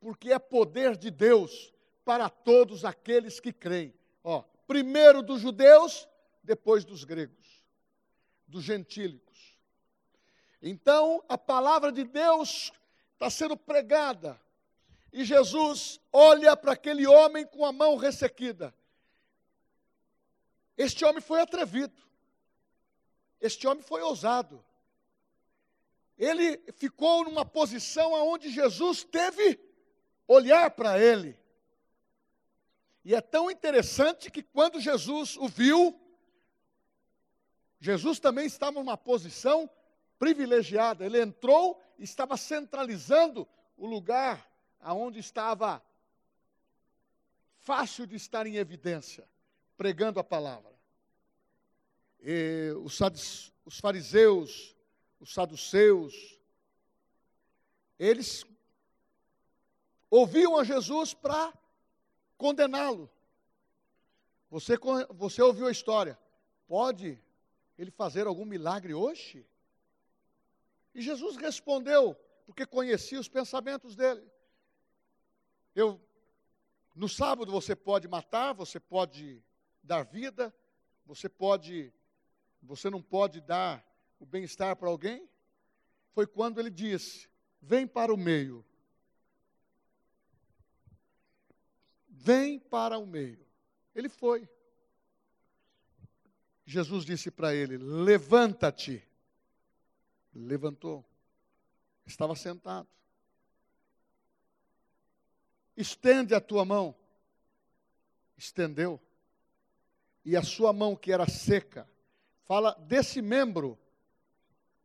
porque 0.00 0.32
é 0.32 0.38
poder 0.38 0.96
de 0.96 1.10
Deus 1.10 1.72
para 2.04 2.30
todos 2.30 2.84
aqueles 2.84 3.40
que 3.40 3.52
creem. 3.52 3.92
Ó, 4.22 4.42
primeiro 4.66 5.22
dos 5.22 5.40
judeus, 5.40 6.08
depois 6.42 6.84
dos 6.84 7.04
gregos, 7.04 7.64
dos 8.46 8.64
gentílicos. 8.64 9.58
Então, 10.62 11.22
a 11.28 11.36
palavra 11.36 11.92
de 11.92 12.04
Deus 12.04 12.72
está 13.12 13.28
sendo 13.28 13.56
pregada, 13.56 14.40
e 15.12 15.24
Jesus 15.24 16.00
olha 16.12 16.56
para 16.56 16.72
aquele 16.72 17.06
homem 17.06 17.46
com 17.46 17.64
a 17.64 17.72
mão 17.72 17.96
ressequida. 17.96 18.74
Este 20.76 21.04
homem 21.04 21.20
foi 21.20 21.40
atrevido, 21.40 22.00
este 23.40 23.66
homem 23.66 23.82
foi 23.82 24.02
ousado. 24.02 24.64
Ele 26.16 26.58
ficou 26.72 27.24
numa 27.24 27.44
posição 27.44 28.12
onde 28.12 28.50
Jesus 28.50 29.04
teve 29.04 29.58
olhar 30.26 30.70
para 30.70 30.98
ele. 30.98 31.38
E 33.04 33.14
é 33.14 33.20
tão 33.20 33.50
interessante 33.50 34.30
que 34.30 34.42
quando 34.42 34.80
Jesus 34.80 35.36
o 35.36 35.48
viu, 35.48 35.98
Jesus 37.80 38.18
também 38.18 38.46
estava 38.46 38.80
numa 38.80 38.96
posição 38.96 39.70
privilegiada. 40.18 41.06
Ele 41.06 41.20
entrou 41.20 41.80
e 41.98 42.04
estava 42.04 42.36
centralizando 42.36 43.48
o 43.76 43.86
lugar 43.86 44.47
aonde 44.80 45.18
estava 45.18 45.82
fácil 47.60 48.06
de 48.06 48.16
estar 48.16 48.46
em 48.46 48.56
evidência, 48.56 49.28
pregando 49.76 50.18
a 50.18 50.24
palavra. 50.24 50.74
E 52.20 52.72
os, 52.82 52.98
os 53.64 53.78
fariseus, 53.78 54.76
os 55.20 55.32
saduceus, 55.32 56.38
eles 57.98 58.44
ouviam 60.10 60.56
a 60.56 60.64
Jesus 60.64 61.14
para 61.14 61.52
condená-lo. 62.36 63.10
Você, 64.50 64.78
você 65.10 65.42
ouviu 65.42 65.66
a 65.66 65.70
história. 65.70 66.18
Pode 66.66 67.20
ele 67.76 67.90
fazer 67.90 68.26
algum 68.26 68.44
milagre 68.44 68.94
hoje? 68.94 69.46
E 70.94 71.02
Jesus 71.02 71.36
respondeu, 71.36 72.14
porque 72.46 72.64
conhecia 72.66 73.20
os 73.20 73.28
pensamentos 73.28 73.94
dele. 73.94 74.26
Eu, 75.74 76.00
no 76.94 77.08
sábado 77.08 77.52
você 77.52 77.76
pode 77.76 78.08
matar, 78.08 78.52
você 78.52 78.80
pode 78.80 79.42
dar 79.82 80.02
vida, 80.02 80.54
você 81.06 81.28
pode, 81.28 81.92
você 82.62 82.90
não 82.90 83.00
pode 83.00 83.40
dar 83.40 83.84
o 84.18 84.26
bem-estar 84.26 84.76
para 84.76 84.88
alguém. 84.88 85.28
Foi 86.12 86.26
quando 86.26 86.58
ele 86.58 86.70
disse: 86.70 87.28
Vem 87.60 87.86
para 87.86 88.12
o 88.12 88.16
meio. 88.16 88.64
Vem 92.08 92.58
para 92.58 92.98
o 92.98 93.06
meio. 93.06 93.46
Ele 93.94 94.08
foi. 94.08 94.48
Jesus 96.64 97.04
disse 97.04 97.30
para 97.30 97.54
ele: 97.54 97.78
Levanta-te. 97.78 99.02
Levantou. 100.34 101.04
Estava 102.04 102.36
sentado. 102.36 102.88
Estende 105.78 106.34
a 106.34 106.40
tua 106.40 106.64
mão. 106.64 106.92
Estendeu. 108.36 109.00
E 110.24 110.36
a 110.36 110.42
sua 110.42 110.72
mão, 110.72 110.96
que 110.96 111.12
era 111.12 111.28
seca, 111.28 111.88
fala 112.42 112.72
desse 112.80 113.22
membro, 113.22 113.78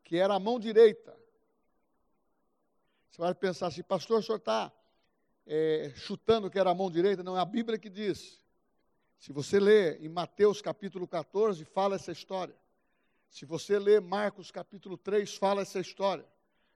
que 0.04 0.18
era 0.18 0.36
a 0.36 0.40
mão 0.40 0.60
direita. 0.60 1.18
Você 3.10 3.20
vai 3.20 3.34
pensar 3.34 3.68
assim, 3.68 3.82
pastor, 3.82 4.20
o 4.20 4.24
senhor 4.24 4.38
está 4.38 4.72
é, 5.48 5.92
chutando 5.96 6.48
que 6.50 6.60
era 6.60 6.70
a 6.70 6.76
mão 6.76 6.92
direita? 6.92 7.24
Não, 7.24 7.36
é 7.36 7.42
a 7.42 7.46
Bíblia 7.46 7.80
que 7.80 7.90
diz. 7.90 8.40
Se 9.18 9.34
você 9.34 9.60
lê 9.60 9.98
em 9.98 10.10
Mateus 10.10 10.62
capítulo 10.62 11.08
14, 11.08 11.66
fala 11.66 11.96
essa 11.96 12.12
história. 12.12 12.56
Se 13.32 13.46
você 13.46 13.80
lê 13.80 14.00
Marcos 14.00 14.52
capítulo 14.52 14.96
3, 14.96 15.36
fala 15.38 15.64
essa 15.64 15.80
história. 15.80 16.26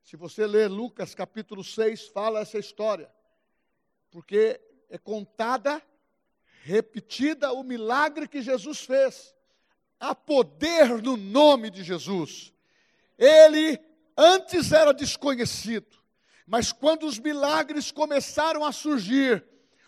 Se 0.01 0.17
você 0.17 0.47
lê 0.47 0.67
Lucas 0.67 1.13
capítulo 1.13 1.63
6, 1.63 2.07
fala 2.07 2.39
essa 2.39 2.57
história. 2.57 3.15
Porque 4.11 4.59
é 4.89 4.97
contada, 4.97 5.81
repetida 6.63 7.51
o 7.51 7.63
milagre 7.63 8.27
que 8.27 8.41
Jesus 8.41 8.79
fez. 8.81 9.35
Há 9.99 10.13
poder 10.13 11.01
no 11.01 11.17
nome 11.17 11.69
de 11.69 11.83
Jesus. 11.83 12.53
Ele 13.17 13.79
antes 14.15 14.71
era 14.71 14.93
desconhecido, 14.93 15.97
mas 16.45 16.71
quando 16.71 17.05
os 17.05 17.19
milagres 17.19 17.91
começaram 17.91 18.63
a 18.63 18.71
surgir, 18.71 19.43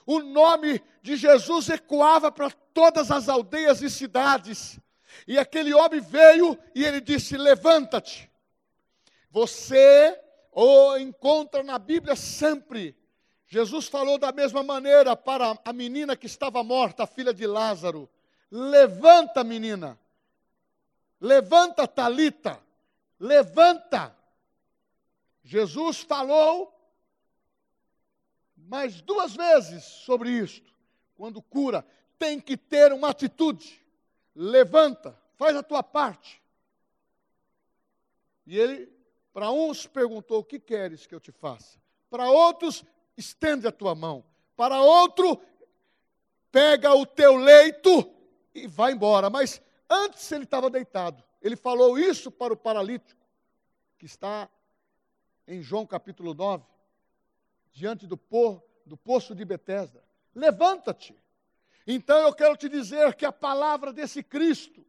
o 0.05 0.19
nome 0.19 0.81
de 1.01 1.15
Jesus 1.15 1.69
ecoava 1.69 2.31
para 2.31 2.49
todas 2.73 3.11
as 3.11 3.29
aldeias 3.29 3.81
e 3.81 3.89
cidades. 3.89 4.79
E 5.27 5.37
aquele 5.37 5.73
homem 5.73 5.99
veio 5.99 6.57
e 6.73 6.83
ele 6.83 6.99
disse: 6.99 7.37
Levanta-te. 7.37 8.29
Você 9.29 10.19
o 10.51 10.97
encontra 10.97 11.61
na 11.61 11.77
Bíblia 11.77 12.15
sempre. 12.15 12.97
Jesus 13.49 13.87
falou 13.87 14.19
da 14.19 14.31
mesma 14.31 14.61
maneira 14.61 15.15
para 15.15 15.59
a 15.65 15.73
menina 15.73 16.15
que 16.15 16.27
estava 16.27 16.63
morta, 16.63 17.03
a 17.03 17.07
filha 17.07 17.33
de 17.33 17.47
Lázaro: 17.47 18.07
Levanta, 18.51 19.43
menina. 19.43 19.99
Levanta, 21.19 21.87
Talita. 21.87 22.61
Levanta. 23.19 24.15
Jesus 25.43 26.01
falou 26.01 26.71
mais 28.55 29.01
duas 29.01 29.35
vezes 29.35 29.83
sobre 29.83 30.29
isto. 30.29 30.71
Quando 31.15 31.41
cura, 31.41 31.83
tem 32.19 32.39
que 32.39 32.55
ter 32.55 32.93
uma 32.93 33.09
atitude. 33.09 33.83
Levanta, 34.35 35.19
faz 35.33 35.55
a 35.55 35.63
tua 35.63 35.81
parte. 35.81 36.39
E 38.45 38.59
ele, 38.59 38.87
para 39.33 39.49
uns, 39.49 39.87
perguntou: 39.87 40.41
O 40.41 40.43
que 40.43 40.59
queres 40.59 41.07
que 41.07 41.15
eu 41.15 41.19
te 41.19 41.31
faça? 41.31 41.79
Para 42.11 42.29
outros, 42.29 42.85
estende 43.19 43.67
a 43.67 43.71
tua 43.71 43.93
mão. 43.93 44.23
Para 44.55 44.81
outro, 44.81 45.41
pega 46.51 46.93
o 46.93 47.05
teu 47.05 47.35
leito 47.35 48.11
e 48.53 48.67
vai 48.67 48.93
embora. 48.93 49.29
Mas 49.29 49.61
antes 49.89 50.31
ele 50.31 50.43
estava 50.43 50.69
deitado. 50.69 51.23
Ele 51.41 51.55
falou 51.55 51.97
isso 51.97 52.31
para 52.31 52.53
o 52.53 52.57
paralítico, 52.57 53.21
que 53.97 54.05
está 54.05 54.49
em 55.47 55.61
João 55.61 55.85
capítulo 55.85 56.33
9 56.33 56.63
diante 57.71 58.05
do, 58.05 58.17
po, 58.17 58.61
do 58.85 58.97
poço 58.97 59.33
de 59.33 59.45
Betesda. 59.45 60.03
Levanta-te. 60.35 61.15
Então 61.87 62.19
eu 62.19 62.33
quero 62.33 62.55
te 62.55 62.67
dizer 62.67 63.15
que 63.15 63.25
a 63.25 63.31
palavra 63.31 63.93
desse 63.93 64.21
Cristo, 64.21 64.85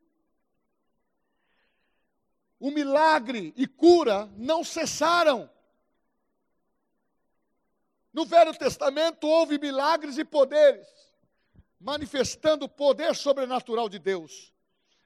o 2.58 2.70
milagre 2.70 3.54
e 3.56 3.66
cura 3.66 4.26
não 4.36 4.62
cessaram. 4.62 5.48
No 8.12 8.24
Velho 8.24 8.52
Testamento 8.54 9.26
houve 9.26 9.58
milagres 9.58 10.18
e 10.18 10.24
poderes, 10.24 10.86
manifestando 11.78 12.64
o 12.64 12.68
poder 12.68 13.14
sobrenatural 13.14 13.88
de 13.88 13.98
Deus. 13.98 14.52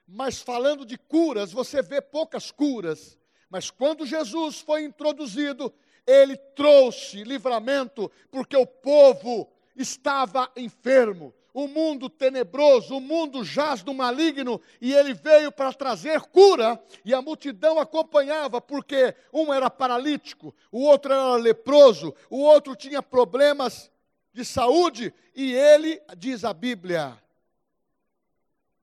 Mas 0.07 0.41
falando 0.41 0.85
de 0.85 0.97
curas, 0.97 1.51
você 1.51 1.81
vê 1.81 2.01
poucas 2.01 2.51
curas. 2.51 3.17
Mas 3.49 3.69
quando 3.69 4.05
Jesus 4.05 4.59
foi 4.59 4.83
introduzido, 4.83 5.73
ele 6.05 6.35
trouxe 6.35 7.23
livramento, 7.23 8.11
porque 8.29 8.55
o 8.55 8.65
povo 8.65 9.51
estava 9.75 10.51
enfermo, 10.55 11.33
o 11.55 11.69
mundo 11.69 12.09
tenebroso, 12.09 12.97
o 12.97 12.99
mundo 12.99 13.41
jaz 13.41 13.81
do 13.81 13.93
maligno, 13.93 14.59
e 14.81 14.93
ele 14.93 15.13
veio 15.13 15.49
para 15.53 15.71
trazer 15.71 16.19
cura, 16.19 16.77
e 17.05 17.13
a 17.13 17.21
multidão 17.21 17.79
acompanhava, 17.79 18.59
porque 18.59 19.15
um 19.31 19.53
era 19.53 19.69
paralítico, 19.69 20.53
o 20.69 20.81
outro 20.81 21.13
era 21.13 21.37
leproso, 21.37 22.13
o 22.29 22.41
outro 22.41 22.75
tinha 22.75 23.01
problemas 23.01 23.89
de 24.33 24.43
saúde, 24.43 25.13
e 25.33 25.53
ele, 25.53 26.01
diz 26.17 26.43
a 26.43 26.53
Bíblia, 26.53 27.17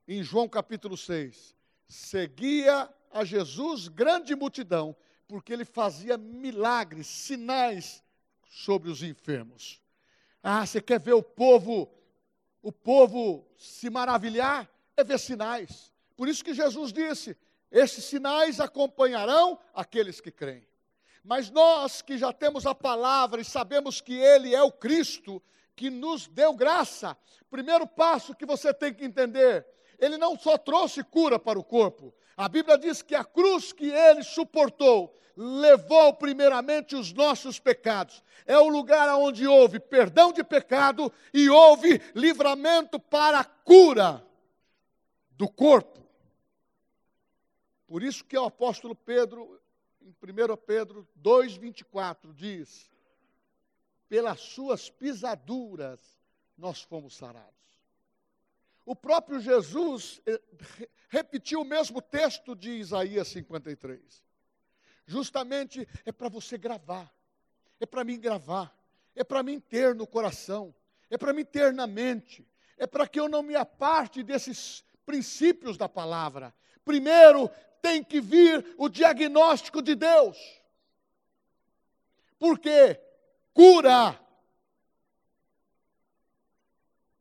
em 0.07 0.23
João 0.23 0.49
capítulo 0.49 0.97
6, 0.97 1.55
seguia 1.87 2.89
a 3.11 3.23
Jesus 3.23 3.87
grande 3.87 4.35
multidão, 4.35 4.95
porque 5.27 5.53
ele 5.53 5.63
fazia 5.63 6.17
milagres, 6.17 7.05
sinais 7.05 8.03
sobre 8.49 8.89
os 8.89 9.03
enfermos. 9.03 9.79
Ah, 10.41 10.65
você 10.65 10.81
quer 10.81 10.99
ver 10.99 11.13
o 11.13 11.21
povo, 11.21 11.87
o 12.63 12.71
povo 12.71 13.45
se 13.57 13.89
maravilhar? 13.89 14.67
É 14.97 15.03
ver 15.03 15.19
sinais. 15.19 15.93
Por 16.15 16.27
isso 16.27 16.43
que 16.43 16.53
Jesus 16.53 16.91
disse: 16.91 17.37
esses 17.69 18.05
sinais 18.05 18.59
acompanharão 18.59 19.59
aqueles 19.73 20.19
que 20.19 20.31
creem. 20.31 20.65
Mas 21.23 21.51
nós 21.51 22.01
que 22.01 22.17
já 22.17 22.33
temos 22.33 22.65
a 22.65 22.73
palavra 22.73 23.41
e 23.41 23.45
sabemos 23.45 24.01
que 24.01 24.13
Ele 24.13 24.55
é 24.55 24.63
o 24.63 24.71
Cristo, 24.71 25.41
que 25.75 25.89
nos 25.89 26.27
deu 26.27 26.53
graça, 26.53 27.17
primeiro 27.49 27.85
passo 27.85 28.35
que 28.35 28.45
você 28.45 28.73
tem 28.73 28.93
que 28.93 29.05
entender: 29.05 29.67
Ele 29.99 30.17
não 30.17 30.37
só 30.39 30.57
trouxe 30.57 31.03
cura 31.03 31.37
para 31.37 31.59
o 31.59 31.63
corpo, 31.63 32.13
a 32.35 32.49
Bíblia 32.49 32.77
diz 32.77 33.01
que 33.01 33.13
a 33.13 33.23
cruz 33.23 33.71
que 33.71 33.89
ele 33.89 34.23
suportou 34.23 35.15
levou 35.35 36.13
primeiramente 36.13 36.95
os 36.95 37.11
nossos 37.11 37.59
pecados. 37.59 38.23
É 38.45 38.57
o 38.57 38.67
lugar 38.67 39.09
onde 39.15 39.47
houve 39.47 39.79
perdão 39.79 40.31
de 40.31 40.43
pecado 40.43 41.11
e 41.33 41.49
houve 41.49 42.01
livramento 42.13 42.99
para 42.99 43.39
a 43.39 43.43
cura 43.43 44.25
do 45.31 45.49
corpo. 45.49 46.01
Por 47.87 48.03
isso 48.03 48.23
que 48.23 48.37
o 48.37 48.45
apóstolo 48.45 48.95
Pedro, 48.95 49.59
em 50.01 50.09
1 50.09 50.57
Pedro 50.57 51.07
2,24, 51.21 52.33
diz: 52.33 52.91
pelas 54.13 54.41
suas 54.41 54.91
pisaduras 54.91 55.99
nós 56.55 56.83
fomos 56.83 57.15
sarados. 57.15 57.51
O 58.85 58.95
próprio 58.95 59.39
Jesus 59.39 60.21
eh, 60.25 60.39
repetiu 61.09 61.61
o 61.61 61.65
mesmo 61.65 62.01
texto 62.01 62.55
de 62.55 62.71
Isaías 62.71 63.29
53. 63.29 64.23
Justamente 65.05 65.87
é 66.05 66.11
para 66.11 66.29
você 66.29 66.57
gravar, 66.57 67.13
é 67.79 67.85
para 67.85 68.03
mim 68.03 68.19
gravar, 68.19 68.75
é 69.15 69.23
para 69.23 69.43
mim 69.43 69.59
ter 69.59 69.93
no 69.93 70.07
coração, 70.07 70.73
é 71.09 71.17
para 71.17 71.33
mim 71.33 71.43
ter 71.43 71.73
na 71.73 71.85
mente, 71.85 72.47
é 72.77 72.87
para 72.87 73.07
que 73.07 73.19
eu 73.19 73.27
não 73.27 73.43
me 73.43 73.55
aparte 73.55 74.23
desses 74.23 74.83
princípios 75.05 75.77
da 75.77 75.89
palavra. 75.89 76.53
Primeiro, 76.85 77.49
tem 77.81 78.03
que 78.03 78.21
vir 78.21 78.75
o 78.77 78.87
diagnóstico 78.87 79.81
de 79.81 79.95
Deus. 79.95 80.37
Porque 82.39 82.99
cura. 83.53 84.19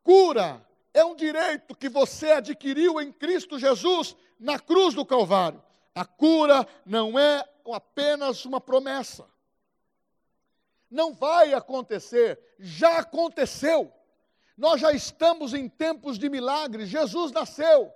Cura 0.03 0.66
é 0.95 1.05
um 1.05 1.14
direito 1.14 1.77
que 1.77 1.88
você 1.88 2.33
adquiriu 2.33 3.01
em 3.01 3.12
Cristo 3.12 3.59
Jesus 3.59 4.16
na 4.38 4.59
cruz 4.59 4.95
do 4.95 5.05
Calvário. 5.05 5.62
A 5.95 6.05
cura 6.05 6.66
não 6.85 7.18
é 7.18 7.45
apenas 7.70 8.44
uma 8.44 8.61
promessa. 8.61 9.29
Não 10.90 11.12
vai 11.12 11.55
acontecer, 11.55 12.38
já 12.59 12.98
aconteceu. 12.98 13.92
Nós 14.57 14.81
já 14.81 14.92
estamos 14.92 15.55
em 15.55 15.68
tempos 15.68 16.18
de 16.18 16.29
milagres. 16.29 16.88
Jesus 16.88 17.33
nasceu. 17.33 17.92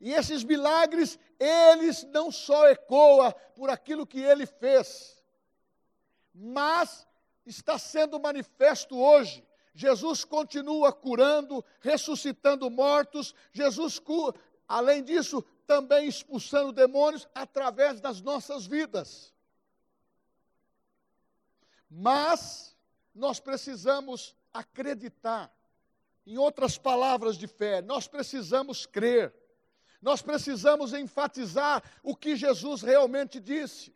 E 0.00 0.12
esses 0.12 0.42
milagres, 0.44 1.18
eles 1.38 2.04
não 2.04 2.30
só 2.30 2.68
ecoam 2.68 3.32
por 3.54 3.68
aquilo 3.68 4.06
que 4.06 4.20
ele 4.20 4.46
fez, 4.46 5.22
mas 6.34 7.06
está 7.44 7.78
sendo 7.78 8.18
manifesto 8.18 8.98
hoje. 8.98 9.46
Jesus 9.74 10.24
continua 10.24 10.92
curando, 10.92 11.64
ressuscitando 11.80 12.70
mortos. 12.70 13.34
Jesus, 13.52 14.00
além 14.66 15.02
disso, 15.02 15.44
também 15.70 16.08
expulsando 16.08 16.72
demônios 16.72 17.28
através 17.32 18.00
das 18.00 18.20
nossas 18.20 18.66
vidas. 18.66 19.32
Mas 21.88 22.76
nós 23.14 23.38
precisamos 23.38 24.34
acreditar. 24.52 25.48
Em 26.26 26.36
outras 26.36 26.76
palavras 26.76 27.36
de 27.36 27.46
fé, 27.46 27.80
nós 27.82 28.08
precisamos 28.08 28.84
crer. 28.84 29.32
Nós 30.02 30.20
precisamos 30.20 30.92
enfatizar 30.92 31.84
o 32.02 32.16
que 32.16 32.34
Jesus 32.34 32.82
realmente 32.82 33.38
disse. 33.38 33.94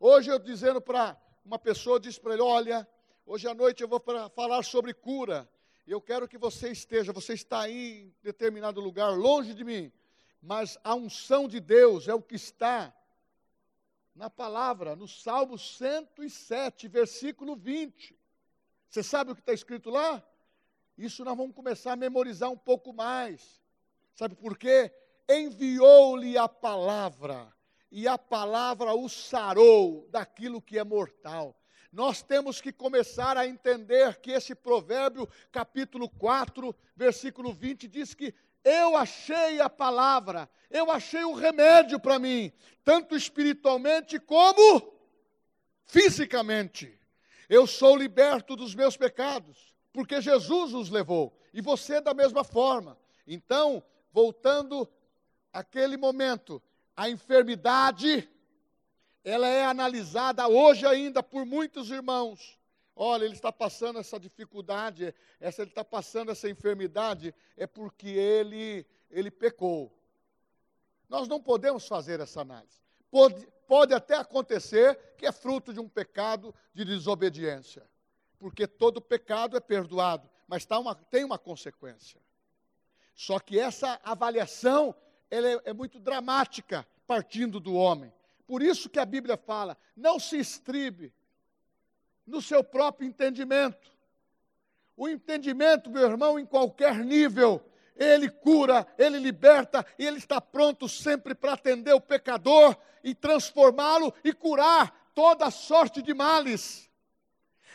Hoje 0.00 0.28
eu 0.28 0.40
dizendo 0.40 0.80
para 0.80 1.16
uma 1.44 1.56
pessoa, 1.56 2.00
disse 2.00 2.20
para 2.20 2.32
ele: 2.32 2.42
Olha, 2.42 2.88
hoje 3.24 3.46
à 3.46 3.54
noite 3.54 3.80
eu 3.80 3.88
vou 3.88 4.02
falar 4.34 4.64
sobre 4.64 4.92
cura. 4.92 5.48
Eu 5.86 6.00
quero 6.00 6.26
que 6.26 6.36
você 6.36 6.72
esteja, 6.72 7.12
você 7.12 7.34
está 7.34 7.60
aí 7.60 8.06
em 8.06 8.14
determinado 8.24 8.80
lugar, 8.80 9.10
longe 9.16 9.54
de 9.54 9.62
mim, 9.62 9.92
mas 10.42 10.76
a 10.82 10.94
unção 10.94 11.46
de 11.46 11.60
Deus 11.60 12.08
é 12.08 12.14
o 12.14 12.20
que 12.20 12.34
está 12.34 12.92
na 14.12 14.28
palavra, 14.28 14.96
no 14.96 15.06
Salmo 15.06 15.56
107, 15.56 16.88
versículo 16.88 17.54
20. 17.54 18.18
Você 18.88 19.04
sabe 19.04 19.30
o 19.30 19.34
que 19.36 19.40
está 19.40 19.52
escrito 19.52 19.88
lá? 19.88 20.22
Isso 20.98 21.24
nós 21.24 21.36
vamos 21.36 21.54
começar 21.54 21.92
a 21.92 21.96
memorizar 21.96 22.50
um 22.50 22.58
pouco 22.58 22.92
mais. 22.92 23.62
Sabe 24.14 24.34
por 24.34 24.58
quê? 24.58 24.92
Enviou-lhe 25.28 26.36
a 26.36 26.48
palavra, 26.48 27.50
e 27.90 28.08
a 28.08 28.18
palavra 28.18 28.92
o 28.94 29.08
sarou 29.08 30.08
daquilo 30.10 30.60
que 30.60 30.76
é 30.76 30.84
mortal. 30.84 31.56
Nós 31.92 32.22
temos 32.22 32.60
que 32.60 32.72
começar 32.72 33.36
a 33.36 33.46
entender 33.46 34.18
que 34.18 34.32
esse 34.32 34.54
provérbio, 34.54 35.28
capítulo 35.52 36.08
4, 36.08 36.74
versículo 36.96 37.52
20, 37.52 37.86
diz 37.86 38.12
que 38.12 38.34
eu 38.64 38.96
achei 38.96 39.60
a 39.60 39.68
palavra, 39.68 40.48
eu 40.70 40.90
achei 40.90 41.24
o 41.24 41.34
remédio 41.34 41.98
para 41.98 42.18
mim, 42.18 42.52
tanto 42.84 43.16
espiritualmente 43.16 44.18
como 44.18 44.92
fisicamente. 45.84 46.98
Eu 47.48 47.66
sou 47.66 47.96
liberto 47.96 48.56
dos 48.56 48.74
meus 48.74 48.96
pecados, 48.96 49.74
porque 49.92 50.20
Jesus 50.20 50.72
os 50.72 50.90
levou, 50.90 51.36
e 51.52 51.60
você 51.60 52.00
da 52.00 52.14
mesma 52.14 52.44
forma. 52.44 52.98
Então, 53.26 53.82
voltando 54.12 54.88
àquele 55.52 55.96
momento, 55.96 56.62
a 56.96 57.10
enfermidade, 57.10 58.28
ela 59.24 59.46
é 59.46 59.64
analisada 59.64 60.48
hoje 60.48 60.86
ainda 60.86 61.22
por 61.22 61.44
muitos 61.44 61.90
irmãos. 61.90 62.58
Olha, 62.94 63.24
ele 63.24 63.34
está 63.34 63.50
passando 63.50 63.98
essa 63.98 64.20
dificuldade, 64.20 65.14
essa, 65.40 65.62
ele 65.62 65.70
está 65.70 65.84
passando 65.84 66.30
essa 66.30 66.48
enfermidade, 66.48 67.34
é 67.56 67.66
porque 67.66 68.08
ele, 68.08 68.86
ele 69.10 69.30
pecou. 69.30 69.92
Nós 71.08 71.26
não 71.26 71.40
podemos 71.40 71.86
fazer 71.86 72.20
essa 72.20 72.42
análise. 72.42 72.80
Pode, 73.10 73.46
pode 73.66 73.94
até 73.94 74.16
acontecer 74.16 74.98
que 75.16 75.26
é 75.26 75.32
fruto 75.32 75.72
de 75.72 75.80
um 75.80 75.88
pecado 75.88 76.54
de 76.74 76.84
desobediência, 76.84 77.86
porque 78.38 78.66
todo 78.66 79.00
pecado 79.00 79.56
é 79.56 79.60
perdoado, 79.60 80.28
mas 80.46 80.64
tá 80.64 80.78
uma, 80.78 80.94
tem 80.94 81.24
uma 81.24 81.38
consequência. 81.38 82.20
Só 83.14 83.38
que 83.38 83.58
essa 83.58 84.00
avaliação 84.02 84.94
ela 85.30 85.48
é, 85.48 85.60
é 85.66 85.72
muito 85.72 85.98
dramática, 85.98 86.86
partindo 87.06 87.58
do 87.58 87.74
homem. 87.74 88.12
Por 88.46 88.62
isso 88.62 88.90
que 88.90 88.98
a 88.98 89.06
Bíblia 89.06 89.36
fala: 89.36 89.76
não 89.96 90.18
se 90.18 90.38
estribe 90.38 91.12
no 92.26 92.40
seu 92.40 92.62
próprio 92.62 93.06
entendimento. 93.06 93.90
O 94.96 95.08
entendimento, 95.08 95.90
meu 95.90 96.08
irmão, 96.08 96.38
em 96.38 96.46
qualquer 96.46 96.96
nível, 96.96 97.64
ele 97.96 98.28
cura, 98.30 98.86
Ele 98.98 99.18
liberta, 99.18 99.84
e 99.98 100.06
Ele 100.06 100.18
está 100.18 100.40
pronto 100.40 100.88
sempre 100.88 101.34
para 101.34 101.52
atender 101.52 101.92
o 101.92 102.00
pecador 102.00 102.76
e 103.04 103.14
transformá-lo 103.14 104.12
e 104.24 104.32
curar 104.32 105.10
toda 105.14 105.50
sorte 105.50 106.00
de 106.00 106.14
males. 106.14 106.90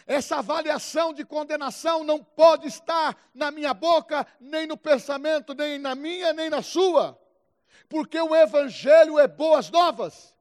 Essa 0.06 0.38
avaliação 0.38 1.14
de 1.14 1.26
condenação 1.26 2.04
não 2.04 2.24
pode 2.24 2.68
estar 2.68 3.16
na 3.34 3.52
minha 3.52 3.74
boca, 3.74 4.26
nem 4.40 4.66
no 4.66 4.78
pensamento, 4.78 5.54
nem 5.54 5.78
na 5.78 5.96
minha, 5.96 6.32
nem 6.34 6.50
na 6.50 6.62
sua, 6.62 7.20
porque 7.90 8.20
o 8.20 8.36
Evangelho 8.36 9.20
é 9.20 9.28
boas 9.28 9.70
novas. 9.70 10.36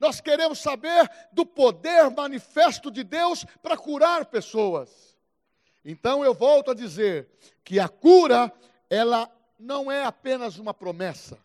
Nós 0.00 0.18
queremos 0.20 0.58
saber 0.58 1.08
do 1.30 1.44
poder 1.44 2.10
manifesto 2.10 2.90
de 2.90 3.04
Deus 3.04 3.44
para 3.62 3.76
curar 3.76 4.24
pessoas. 4.24 5.14
Então 5.84 6.24
eu 6.24 6.32
volto 6.32 6.70
a 6.70 6.74
dizer 6.74 7.28
que 7.62 7.78
a 7.78 7.88
cura 7.88 8.50
ela 8.88 9.30
não 9.58 9.92
é 9.92 10.04
apenas 10.04 10.58
uma 10.58 10.72
promessa. 10.72 11.38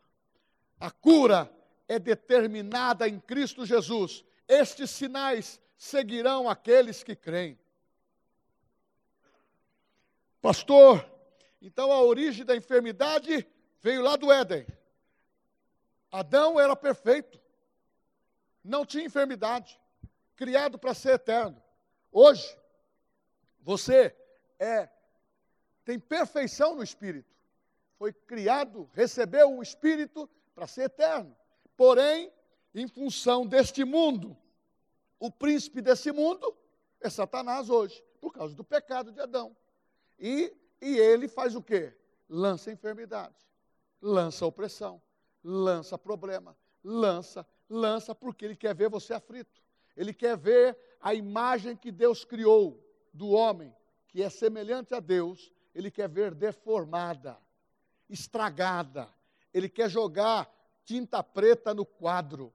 A 0.79 0.89
cura 0.89 1.51
é 1.87 1.99
determinada 1.99 3.07
em 3.07 3.19
Cristo 3.19 3.65
Jesus. 3.65 4.23
Estes 4.47 4.89
sinais 4.89 5.59
seguirão 5.77 6.49
aqueles 6.49 7.03
que 7.03 7.15
creem. 7.15 7.59
Pastor, 10.41 11.05
então 11.61 11.91
a 11.91 12.01
origem 12.01 12.45
da 12.45 12.55
enfermidade 12.55 13.45
veio 13.81 14.01
lá 14.01 14.15
do 14.15 14.31
Éden. 14.31 14.65
Adão 16.11 16.59
era 16.59 16.75
perfeito, 16.75 17.39
não 18.65 18.85
tinha 18.85 19.05
enfermidade, 19.05 19.79
criado 20.35 20.77
para 20.77 20.93
ser 20.93 21.13
eterno. 21.13 21.61
Hoje, 22.11 22.57
você 23.61 24.15
é 24.59 24.89
tem 25.83 25.99
perfeição 25.99 26.75
no 26.75 26.83
espírito 26.83 27.35
foi 27.97 28.13
criado, 28.13 28.89
recebeu 28.93 29.57
o 29.57 29.63
Espírito 29.63 30.29
para 30.53 30.67
ser 30.67 30.83
eterno. 30.83 31.35
Porém, 31.75 32.31
em 32.73 32.87
função 32.87 33.45
deste 33.45 33.83
mundo, 33.83 34.37
o 35.19 35.31
príncipe 35.31 35.81
desse 35.81 36.11
mundo 36.11 36.55
é 36.99 37.09
Satanás 37.09 37.69
hoje, 37.69 38.03
por 38.19 38.33
causa 38.33 38.53
do 38.55 38.63
pecado 38.63 39.11
de 39.11 39.19
Adão. 39.19 39.55
E, 40.19 40.53
e 40.81 40.97
ele 40.97 41.27
faz 41.27 41.55
o 41.55 41.61
quê? 41.61 41.93
Lança 42.27 42.71
enfermidade, 42.71 43.35
lança 44.01 44.45
opressão, 44.45 45.01
lança 45.43 45.97
problema, 45.97 46.57
lança, 46.83 47.45
lança, 47.69 48.13
porque 48.13 48.45
ele 48.45 48.55
quer 48.55 48.75
ver 48.75 48.89
você 48.89 49.13
aflito. 49.13 49.63
Ele 49.95 50.13
quer 50.13 50.37
ver 50.37 50.77
a 50.99 51.13
imagem 51.13 51.75
que 51.75 51.91
Deus 51.91 52.25
criou 52.25 52.83
do 53.13 53.29
homem, 53.29 53.73
que 54.07 54.21
é 54.21 54.29
semelhante 54.29 54.93
a 54.93 54.99
Deus, 54.99 55.51
ele 55.73 55.91
quer 55.91 56.09
ver 56.09 56.33
deformada 56.33 57.37
estragada. 58.09 59.09
Ele 59.53 59.69
quer 59.69 59.89
jogar 59.89 60.49
tinta 60.83 61.23
preta 61.23 61.73
no 61.73 61.85
quadro. 61.85 62.53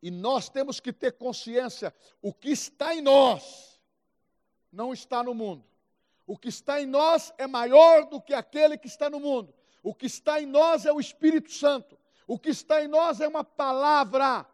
E 0.00 0.10
nós 0.10 0.48
temos 0.48 0.80
que 0.80 0.92
ter 0.92 1.12
consciência: 1.12 1.94
o 2.22 2.32
que 2.32 2.50
está 2.50 2.94
em 2.94 3.02
nós 3.02 3.80
não 4.72 4.92
está 4.92 5.22
no 5.22 5.34
mundo. 5.34 5.64
O 6.26 6.36
que 6.36 6.48
está 6.48 6.80
em 6.80 6.86
nós 6.86 7.32
é 7.38 7.46
maior 7.46 8.04
do 8.06 8.20
que 8.20 8.34
aquele 8.34 8.76
que 8.76 8.86
está 8.86 9.08
no 9.08 9.18
mundo. 9.18 9.54
O 9.88 9.94
que 9.94 10.04
está 10.04 10.38
em 10.38 10.44
nós 10.44 10.84
é 10.84 10.92
o 10.92 11.00
Espírito 11.00 11.50
Santo. 11.50 11.98
O 12.26 12.38
que 12.38 12.50
está 12.50 12.84
em 12.84 12.86
nós 12.86 13.22
é 13.22 13.26
uma 13.26 13.42
palavra 13.42 14.44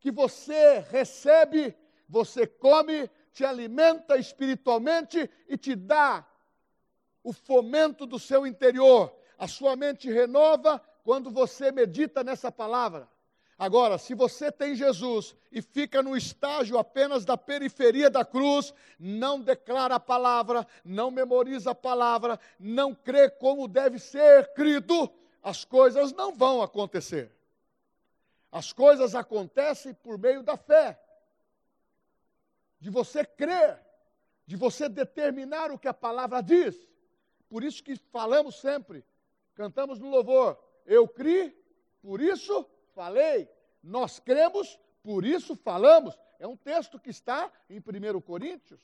que 0.00 0.10
você 0.10 0.78
recebe, 0.90 1.76
você 2.08 2.46
come, 2.46 3.06
te 3.30 3.44
alimenta 3.44 4.16
espiritualmente 4.16 5.30
e 5.46 5.58
te 5.58 5.76
dá 5.76 6.26
o 7.22 7.34
fomento 7.34 8.06
do 8.06 8.18
seu 8.18 8.46
interior. 8.46 9.14
A 9.36 9.46
sua 9.46 9.76
mente 9.76 10.10
renova 10.10 10.82
quando 11.04 11.30
você 11.30 11.70
medita 11.70 12.24
nessa 12.24 12.50
palavra. 12.50 13.06
Agora, 13.58 13.98
se 13.98 14.14
você 14.14 14.52
tem 14.52 14.76
Jesus 14.76 15.34
e 15.50 15.60
fica 15.60 16.00
no 16.00 16.16
estágio 16.16 16.78
apenas 16.78 17.24
da 17.24 17.36
periferia 17.36 18.08
da 18.08 18.24
cruz, 18.24 18.72
não 18.96 19.40
declara 19.40 19.96
a 19.96 20.00
palavra, 20.00 20.64
não 20.84 21.10
memoriza 21.10 21.72
a 21.72 21.74
palavra, 21.74 22.38
não 22.56 22.94
crê 22.94 23.28
como 23.28 23.66
deve 23.66 23.98
ser 23.98 24.54
crido, 24.54 25.12
as 25.42 25.64
coisas 25.64 26.12
não 26.12 26.32
vão 26.32 26.62
acontecer. 26.62 27.32
As 28.52 28.72
coisas 28.72 29.16
acontecem 29.16 29.92
por 29.92 30.16
meio 30.16 30.44
da 30.44 30.56
fé, 30.56 30.96
de 32.78 32.90
você 32.90 33.24
crer, 33.24 33.84
de 34.46 34.54
você 34.54 34.88
determinar 34.88 35.72
o 35.72 35.78
que 35.78 35.88
a 35.88 35.92
palavra 35.92 36.40
diz. 36.40 36.76
Por 37.48 37.64
isso 37.64 37.82
que 37.82 37.96
falamos 37.96 38.60
sempre, 38.60 39.04
cantamos 39.56 39.98
no 39.98 40.08
louvor, 40.08 40.56
eu 40.86 41.08
criei, 41.08 41.60
por 42.00 42.20
isso 42.20 42.64
falei, 42.98 43.48
nós 43.80 44.18
cremos, 44.18 44.76
por 45.04 45.24
isso 45.24 45.54
falamos. 45.54 46.18
É 46.40 46.48
um 46.48 46.56
texto 46.56 46.98
que 46.98 47.10
está 47.10 47.48
em 47.70 47.78
1 47.78 48.20
Coríntios. 48.20 48.82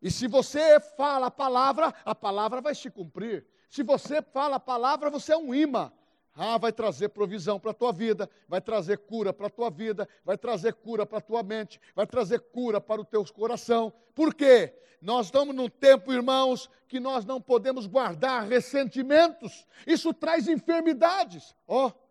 E 0.00 0.10
se 0.10 0.26
você 0.26 0.80
fala 0.80 1.26
a 1.26 1.30
palavra, 1.30 1.94
a 2.02 2.14
palavra 2.14 2.62
vai 2.62 2.74
se 2.74 2.90
cumprir. 2.90 3.46
Se 3.68 3.82
você 3.82 4.22
fala 4.22 4.56
a 4.56 4.60
palavra, 4.60 5.10
você 5.10 5.34
é 5.34 5.36
um 5.36 5.54
imã. 5.54 5.92
Ah, 6.34 6.56
vai 6.56 6.72
trazer 6.72 7.10
provisão 7.10 7.60
para 7.60 7.72
a 7.72 7.74
tua 7.74 7.92
vida, 7.92 8.28
vai 8.48 8.60
trazer 8.60 8.98
cura 8.98 9.30
para 9.30 9.48
a 9.48 9.50
tua 9.50 9.70
vida, 9.70 10.08
vai 10.24 10.38
trazer 10.38 10.72
cura 10.72 11.04
para 11.04 11.18
a 11.18 11.20
tua 11.20 11.42
mente, 11.42 11.78
vai 11.94 12.06
trazer 12.06 12.40
cura 12.40 12.80
para 12.80 13.02
o 13.02 13.04
teu 13.04 13.22
coração. 13.32 13.92
Por 14.14 14.34
quê? 14.34 14.74
Nós 15.00 15.26
estamos 15.26 15.54
num 15.54 15.68
tempo, 15.68 16.10
irmãos, 16.10 16.70
que 16.88 16.98
nós 16.98 17.26
não 17.26 17.38
podemos 17.38 17.86
guardar 17.86 18.48
ressentimentos. 18.48 19.66
Isso 19.86 20.14
traz 20.14 20.48
enfermidades. 20.48 21.54
Ó, 21.68 21.88
oh, 21.88 22.03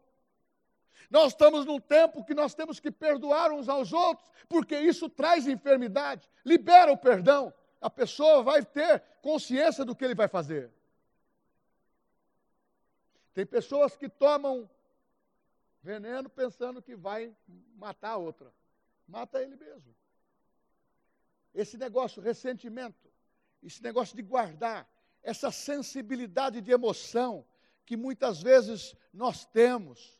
nós 1.14 1.32
estamos 1.34 1.64
num 1.64 1.80
tempo 1.80 2.24
que 2.24 2.34
nós 2.34 2.56
temos 2.56 2.80
que 2.80 2.90
perdoar 2.90 3.52
uns 3.52 3.70
aos 3.70 3.94
outros, 3.94 4.28
porque 4.50 4.76
isso 4.80 5.08
traz 5.08 5.48
enfermidade. 5.48 6.28
Libera 6.44 6.92
o 6.92 6.98
perdão. 6.98 7.54
A 7.80 7.88
pessoa 7.88 8.42
vai 8.42 8.66
ter 8.66 9.00
consciência 9.22 9.86
do 9.86 9.96
que 9.96 10.04
ele 10.04 10.16
vai 10.16 10.28
fazer. 10.28 10.72
Tem 13.32 13.46
pessoas 13.46 13.96
que 13.96 14.10
tomam 14.10 14.68
veneno 15.84 16.28
pensando 16.32 16.82
que 16.82 16.96
vai 16.96 17.32
matar 17.76 18.14
a 18.14 18.18
outra. 18.18 18.52
Mata 19.08 19.40
ele 19.40 19.56
mesmo. 19.56 19.96
Esse 21.54 21.78
negócio, 21.78 22.24
ressentimento, 22.24 23.08
esse 23.62 23.84
negócio 23.84 24.16
de 24.16 24.24
guardar, 24.24 24.90
essa 25.22 25.52
sensibilidade 25.52 26.60
de 26.60 26.72
emoção 26.72 27.46
que 27.86 27.96
muitas 27.96 28.42
vezes 28.42 28.96
nós 29.14 29.46
temos, 29.46 30.18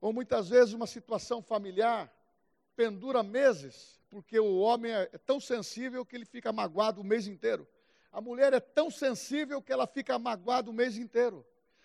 ou 0.00 0.12
muitas 0.12 0.48
vezes 0.48 0.74
uma 0.74 0.86
situação 0.86 1.42
familiar 1.42 2.12
pendura 2.76 3.22
meses, 3.22 4.00
porque 4.08 4.38
o 4.38 4.58
homem 4.58 4.92
é 4.92 5.18
tão 5.18 5.40
sensível 5.40 6.06
que 6.06 6.14
ele 6.14 6.24
fica 6.24 6.52
magoado 6.52 7.00
o 7.00 7.04
mês 7.04 7.26
inteiro. 7.26 7.66
A 8.12 8.20
mulher 8.20 8.52
é 8.52 8.60
tão 8.60 8.90
sensível 8.90 9.60
que 9.60 9.72
ela 9.72 9.86
fica 9.86 10.18
magoada 10.18 10.70
o 10.70 10.72
mês 10.72 10.96
inteiro. 10.96 11.44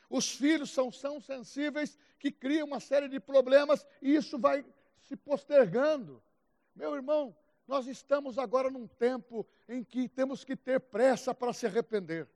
Os 0.09 0.31
filhos 0.31 0.69
são 0.69 0.91
tão 0.91 1.19
sensíveis 1.19 1.97
que 2.19 2.31
criam 2.31 2.67
uma 2.67 2.79
série 2.79 3.07
de 3.07 3.19
problemas 3.19 3.85
e 4.01 4.15
isso 4.15 4.37
vai 4.37 4.63
se 5.01 5.15
postergando. 5.15 6.21
Meu 6.75 6.95
irmão, 6.95 7.35
nós 7.67 7.87
estamos 7.87 8.37
agora 8.37 8.69
num 8.69 8.87
tempo 8.87 9.45
em 9.67 9.83
que 9.83 10.07
temos 10.07 10.43
que 10.43 10.55
ter 10.55 10.79
pressa 10.79 11.33
para 11.33 11.53
se 11.53 11.65
arrepender. 11.65 12.27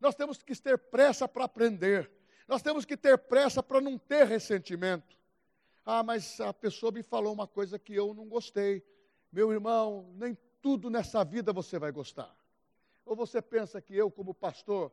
Nós 0.00 0.14
temos 0.14 0.42
que 0.42 0.54
ter 0.54 0.78
pressa 0.78 1.28
para 1.28 1.44
aprender. 1.44 2.10
Nós 2.48 2.62
temos 2.62 2.84
que 2.84 2.96
ter 2.96 3.16
pressa 3.16 3.62
para 3.62 3.80
não 3.80 3.96
ter 3.96 4.26
ressentimento. 4.26 5.19
Ah, 5.84 6.02
mas 6.02 6.40
a 6.40 6.52
pessoa 6.52 6.92
me 6.92 7.02
falou 7.02 7.32
uma 7.32 7.46
coisa 7.46 7.78
que 7.78 7.94
eu 7.94 8.14
não 8.14 8.28
gostei. 8.28 8.84
Meu 9.32 9.52
irmão, 9.52 10.12
nem 10.16 10.36
tudo 10.60 10.90
nessa 10.90 11.24
vida 11.24 11.52
você 11.52 11.78
vai 11.78 11.90
gostar. 11.90 12.34
Ou 13.04 13.16
você 13.16 13.40
pensa 13.40 13.80
que 13.80 13.96
eu, 13.96 14.10
como 14.10 14.34
pastor, 14.34 14.92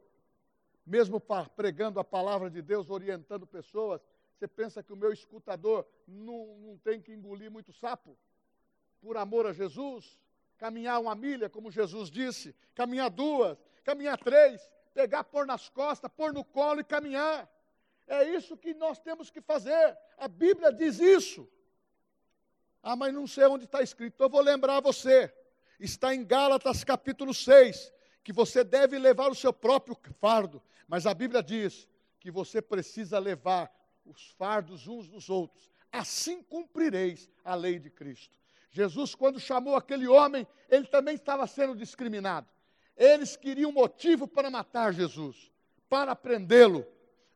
mesmo 0.85 1.21
pregando 1.55 1.99
a 1.99 2.03
palavra 2.03 2.49
de 2.49 2.61
Deus, 2.61 2.89
orientando 2.89 3.45
pessoas, 3.45 4.01
você 4.37 4.47
pensa 4.47 4.81
que 4.81 4.93
o 4.93 4.95
meu 4.95 5.11
escutador 5.11 5.85
não, 6.07 6.57
não 6.59 6.77
tem 6.77 7.01
que 7.01 7.11
engolir 7.11 7.51
muito 7.51 7.73
sapo? 7.73 8.17
Por 9.01 9.17
amor 9.17 9.45
a 9.45 9.53
Jesus? 9.53 10.19
Caminhar 10.57 11.01
uma 11.01 11.15
milha, 11.15 11.49
como 11.49 11.71
Jesus 11.71 12.09
disse, 12.09 12.55
caminhar 12.73 13.09
duas, 13.09 13.57
caminhar 13.83 14.17
três, 14.17 14.61
pegar, 14.93 15.23
pôr 15.23 15.45
nas 15.45 15.69
costas, 15.69 16.09
pôr 16.15 16.33
no 16.33 16.43
colo 16.43 16.79
e 16.79 16.83
caminhar. 16.83 17.49
É 18.07 18.23
isso 18.23 18.55
que 18.55 18.73
nós 18.73 18.99
temos 18.99 19.29
que 19.29 19.41
fazer. 19.41 19.97
A 20.17 20.27
Bíblia 20.27 20.71
diz 20.71 20.99
isso. 20.99 21.47
Ah, 22.81 22.95
mas 22.95 23.13
não 23.13 23.27
sei 23.27 23.45
onde 23.45 23.65
está 23.65 23.81
escrito. 23.81 24.23
Eu 24.23 24.29
vou 24.29 24.41
lembrar 24.41 24.79
você. 24.79 25.33
Está 25.79 26.15
em 26.15 26.25
Gálatas 26.25 26.83
capítulo 26.83 27.33
6, 27.33 27.93
que 28.23 28.31
você 28.31 28.63
deve 28.63 28.97
levar 28.97 29.29
o 29.29 29.35
seu 29.35 29.51
próprio 29.51 29.97
fardo. 30.19 30.63
Mas 30.87 31.05
a 31.05 31.13
Bíblia 31.13 31.43
diz 31.43 31.87
que 32.19 32.31
você 32.31 32.61
precisa 32.61 33.19
levar 33.19 33.71
os 34.05 34.29
fardos 34.37 34.87
uns 34.87 35.07
dos 35.07 35.29
outros. 35.29 35.69
Assim 35.91 36.41
cumprireis 36.41 37.29
a 37.43 37.55
lei 37.55 37.77
de 37.77 37.89
Cristo. 37.89 38.37
Jesus, 38.71 39.15
quando 39.15 39.39
chamou 39.39 39.75
aquele 39.75 40.07
homem, 40.07 40.47
ele 40.69 40.87
também 40.87 41.15
estava 41.15 41.45
sendo 41.45 41.75
discriminado. 41.75 42.47
Eles 42.95 43.35
queriam 43.35 43.71
motivo 43.71 44.27
para 44.27 44.49
matar 44.49 44.93
Jesus, 44.93 45.51
para 45.89 46.15
prendê-lo, 46.15 46.85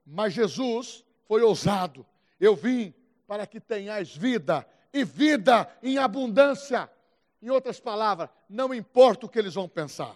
mas 0.05 0.33
Jesus 0.33 1.03
foi 1.27 1.41
ousado. 1.41 2.05
Eu 2.39 2.55
vim 2.55 2.93
para 3.27 3.47
que 3.47 3.59
tenhais 3.59 4.15
vida 4.15 4.67
e 4.93 5.03
vida 5.03 5.69
em 5.81 5.97
abundância. 5.97 6.89
Em 7.41 7.49
outras 7.49 7.79
palavras, 7.79 8.29
não 8.49 8.73
importa 8.73 9.25
o 9.25 9.29
que 9.29 9.39
eles 9.39 9.55
vão 9.55 9.67
pensar. 9.67 10.15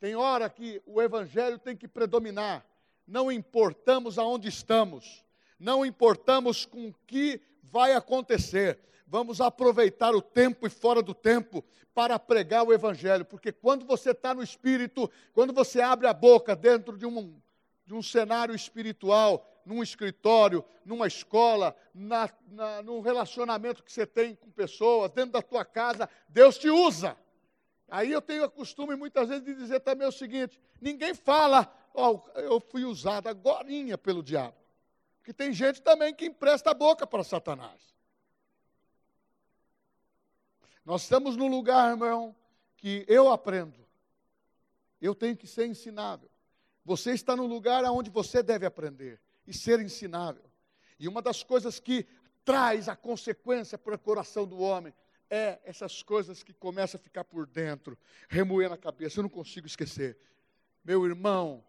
Tem 0.00 0.14
hora 0.14 0.48
que 0.48 0.82
o 0.86 1.00
evangelho 1.00 1.58
tem 1.58 1.76
que 1.76 1.88
predominar. 1.88 2.64
Não 3.06 3.32
importamos 3.32 4.18
aonde 4.18 4.48
estamos, 4.48 5.24
não 5.58 5.84
importamos 5.84 6.66
com 6.66 6.88
o 6.88 6.94
que 7.06 7.40
vai 7.62 7.94
acontecer. 7.94 8.78
Vamos 9.06 9.40
aproveitar 9.40 10.14
o 10.14 10.20
tempo 10.20 10.66
e 10.66 10.70
fora 10.70 11.02
do 11.02 11.14
tempo 11.14 11.64
para 11.94 12.18
pregar 12.18 12.64
o 12.64 12.72
evangelho, 12.72 13.24
porque 13.24 13.50
quando 13.50 13.84
você 13.84 14.10
está 14.10 14.34
no 14.34 14.42
espírito, 14.42 15.10
quando 15.32 15.52
você 15.52 15.80
abre 15.80 16.06
a 16.06 16.12
boca 16.12 16.54
dentro 16.54 16.96
de 16.96 17.06
um 17.06 17.40
de 17.88 17.94
um 17.94 18.02
cenário 18.02 18.54
espiritual, 18.54 19.50
num 19.64 19.82
escritório, 19.82 20.62
numa 20.84 21.06
escola, 21.06 21.74
na, 21.94 22.28
na, 22.48 22.82
num 22.82 23.00
relacionamento 23.00 23.82
que 23.82 23.90
você 23.90 24.06
tem 24.06 24.34
com 24.34 24.50
pessoas, 24.50 25.10
dentro 25.10 25.32
da 25.32 25.40
tua 25.40 25.64
casa, 25.64 26.06
Deus 26.28 26.58
te 26.58 26.68
usa. 26.68 27.16
Aí 27.88 28.12
eu 28.12 28.20
tenho 28.20 28.44
o 28.44 28.50
costume 28.50 28.94
muitas 28.94 29.30
vezes 29.30 29.42
de 29.42 29.54
dizer 29.54 29.80
também 29.80 30.06
o 30.06 30.12
seguinte: 30.12 30.60
ninguém 30.78 31.14
fala, 31.14 31.74
oh, 31.94 32.20
eu 32.34 32.60
fui 32.60 32.84
usado 32.84 33.26
agora 33.26 33.66
pelo 33.96 34.22
diabo. 34.22 34.54
Porque 35.16 35.32
tem 35.32 35.50
gente 35.54 35.80
também 35.80 36.14
que 36.14 36.26
empresta 36.26 36.72
a 36.72 36.74
boca 36.74 37.06
para 37.06 37.24
Satanás. 37.24 37.80
Nós 40.84 41.04
estamos 41.04 41.38
num 41.38 41.48
lugar, 41.48 41.88
irmão, 41.88 42.36
que 42.76 43.06
eu 43.08 43.32
aprendo. 43.32 43.82
Eu 45.00 45.14
tenho 45.14 45.34
que 45.34 45.46
ser 45.46 45.66
ensinável. 45.66 46.28
Você 46.88 47.12
está 47.12 47.36
no 47.36 47.46
lugar 47.46 47.84
onde 47.84 48.08
você 48.08 48.42
deve 48.42 48.64
aprender 48.64 49.20
e 49.46 49.52
ser 49.52 49.78
ensinável. 49.78 50.50
E 50.98 51.06
uma 51.06 51.20
das 51.20 51.42
coisas 51.42 51.78
que 51.78 52.06
traz 52.46 52.88
a 52.88 52.96
consequência 52.96 53.76
para 53.76 53.94
o 53.94 53.98
coração 53.98 54.46
do 54.46 54.58
homem 54.58 54.94
é 55.28 55.58
essas 55.64 56.02
coisas 56.02 56.42
que 56.42 56.54
começam 56.54 56.98
a 56.98 57.02
ficar 57.02 57.24
por 57.24 57.46
dentro, 57.46 57.98
remoer 58.26 58.70
na 58.70 58.78
cabeça. 58.78 59.18
Eu 59.18 59.24
não 59.24 59.28
consigo 59.28 59.66
esquecer. 59.66 60.16
Meu 60.82 61.04
irmão, 61.04 61.62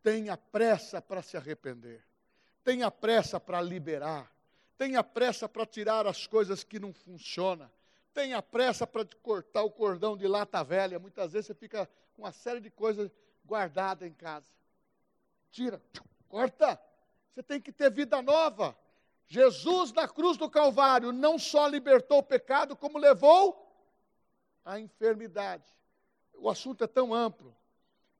tenha 0.00 0.36
pressa 0.36 1.02
para 1.02 1.22
se 1.22 1.36
arrepender. 1.36 2.04
Tenha 2.62 2.88
pressa 2.88 3.40
para 3.40 3.60
liberar. 3.60 4.32
Tenha 4.78 5.02
pressa 5.02 5.48
para 5.48 5.66
tirar 5.66 6.06
as 6.06 6.24
coisas 6.28 6.62
que 6.62 6.78
não 6.78 6.92
funcionam. 6.92 7.68
Tenha 8.14 8.40
pressa 8.40 8.86
para 8.86 9.04
cortar 9.24 9.64
o 9.64 9.72
cordão 9.72 10.16
de 10.16 10.28
lata 10.28 10.62
velha. 10.62 11.00
Muitas 11.00 11.32
vezes 11.32 11.48
você 11.48 11.54
fica 11.54 11.90
com 12.14 12.22
uma 12.22 12.30
série 12.30 12.60
de 12.60 12.70
coisas 12.70 13.10
guardada 13.44 14.06
em 14.06 14.12
casa. 14.12 14.46
Tira, 15.50 15.82
corta. 16.28 16.80
Você 17.32 17.42
tem 17.42 17.60
que 17.60 17.72
ter 17.72 17.90
vida 17.90 18.20
nova. 18.22 18.76
Jesus 19.26 19.92
na 19.92 20.06
cruz 20.06 20.36
do 20.36 20.50
Calvário 20.50 21.12
não 21.12 21.38
só 21.38 21.66
libertou 21.66 22.18
o 22.18 22.22
pecado, 22.22 22.76
como 22.76 22.98
levou 22.98 23.62
a 24.64 24.78
enfermidade. 24.78 25.64
o 26.34 26.50
assunto 26.50 26.84
é 26.84 26.86
tão 26.86 27.14
amplo. 27.14 27.56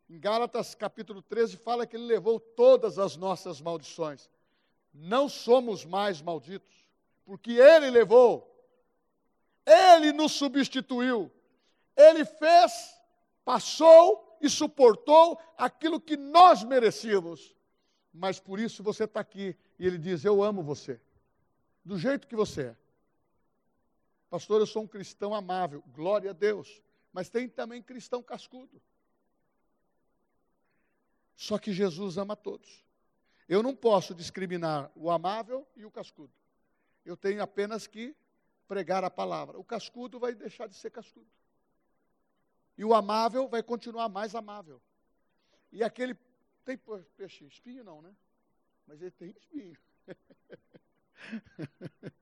Em 0.08 0.18
Gálatas 0.18 0.74
capítulo 0.74 1.22
13 1.22 1.56
fala 1.56 1.86
que 1.86 1.96
ele 1.96 2.06
levou 2.06 2.38
todas 2.38 2.98
as 2.98 3.16
nossas 3.16 3.60
maldições. 3.60 4.28
Não 4.92 5.28
somos 5.28 5.84
mais 5.84 6.20
malditos, 6.20 6.86
porque 7.24 7.52
ele 7.52 7.90
levou. 7.90 8.48
Ele 9.64 10.12
nos 10.12 10.32
substituiu. 10.32 11.30
Ele 11.96 12.24
fez, 12.24 12.94
passou 13.44 14.31
e 14.42 14.50
suportou 14.50 15.40
aquilo 15.56 16.00
que 16.00 16.16
nós 16.16 16.64
merecíamos. 16.64 17.54
Mas 18.12 18.40
por 18.40 18.58
isso 18.58 18.82
você 18.82 19.04
está 19.04 19.20
aqui. 19.20 19.56
E 19.78 19.86
ele 19.86 19.96
diz: 19.96 20.24
Eu 20.24 20.42
amo 20.42 20.62
você, 20.62 21.00
do 21.84 21.96
jeito 21.96 22.26
que 22.26 22.36
você 22.36 22.62
é. 22.62 22.76
Pastor, 24.28 24.60
eu 24.60 24.66
sou 24.66 24.82
um 24.82 24.88
cristão 24.88 25.34
amável, 25.34 25.82
glória 25.94 26.30
a 26.30 26.34
Deus. 26.34 26.82
Mas 27.12 27.28
tem 27.28 27.48
também 27.48 27.82
cristão 27.82 28.22
cascudo. 28.22 28.80
Só 31.36 31.58
que 31.58 31.72
Jesus 31.72 32.16
ama 32.16 32.34
todos. 32.34 32.84
Eu 33.48 33.62
não 33.62 33.76
posso 33.76 34.14
discriminar 34.14 34.90
o 34.94 35.10
amável 35.10 35.66
e 35.76 35.84
o 35.84 35.90
cascudo. 35.90 36.32
Eu 37.04 37.16
tenho 37.16 37.42
apenas 37.42 37.86
que 37.86 38.16
pregar 38.66 39.04
a 39.04 39.10
palavra. 39.10 39.58
O 39.58 39.64
cascudo 39.64 40.18
vai 40.18 40.34
deixar 40.34 40.66
de 40.66 40.74
ser 40.74 40.90
cascudo. 40.90 41.26
E 42.82 42.84
o 42.84 42.94
amável 42.94 43.46
vai 43.46 43.62
continuar 43.62 44.08
mais 44.08 44.34
amável. 44.34 44.82
E 45.70 45.84
aquele. 45.84 46.18
Tem 46.64 46.76
peixe 47.16 47.44
espinho, 47.44 47.84
não, 47.84 48.02
né? 48.02 48.12
Mas 48.88 49.00
ele 49.00 49.12
tem 49.12 49.30
espinho. 49.30 49.78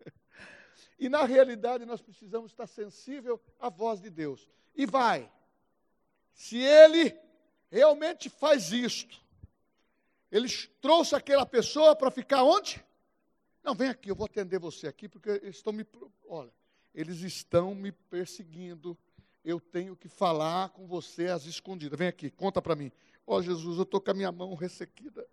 e 0.98 1.08
na 1.08 1.24
realidade 1.24 1.86
nós 1.86 2.02
precisamos 2.02 2.50
estar 2.50 2.66
sensível 2.66 3.40
à 3.58 3.70
voz 3.70 4.02
de 4.02 4.10
Deus. 4.10 4.46
E 4.74 4.84
vai. 4.84 5.32
Se 6.34 6.58
ele 6.58 7.18
realmente 7.70 8.28
faz 8.28 8.70
isto, 8.70 9.18
ele 10.30 10.46
trouxe 10.82 11.16
aquela 11.16 11.46
pessoa 11.46 11.96
para 11.96 12.10
ficar 12.10 12.42
onde? 12.42 12.84
Não, 13.62 13.74
vem 13.74 13.88
aqui, 13.88 14.10
eu 14.10 14.14
vou 14.14 14.26
atender 14.26 14.58
você 14.58 14.86
aqui, 14.86 15.08
porque 15.08 15.30
eles 15.30 15.56
estão 15.56 15.72
me. 15.72 15.86
Olha, 16.28 16.52
eles 16.94 17.22
estão 17.22 17.74
me 17.74 17.92
perseguindo. 17.92 18.94
Eu 19.44 19.60
tenho 19.60 19.96
que 19.96 20.08
falar 20.08 20.70
com 20.70 20.86
você 20.86 21.26
às 21.26 21.44
escondidas. 21.46 21.98
Vem 21.98 22.08
aqui, 22.08 22.30
conta 22.30 22.60
para 22.60 22.76
mim. 22.76 22.92
Ó 23.26 23.36
oh, 23.36 23.42
Jesus, 23.42 23.76
eu 23.76 23.84
estou 23.84 24.00
com 24.00 24.10
a 24.10 24.14
minha 24.14 24.30
mão 24.30 24.54
ressequida. 24.54 25.26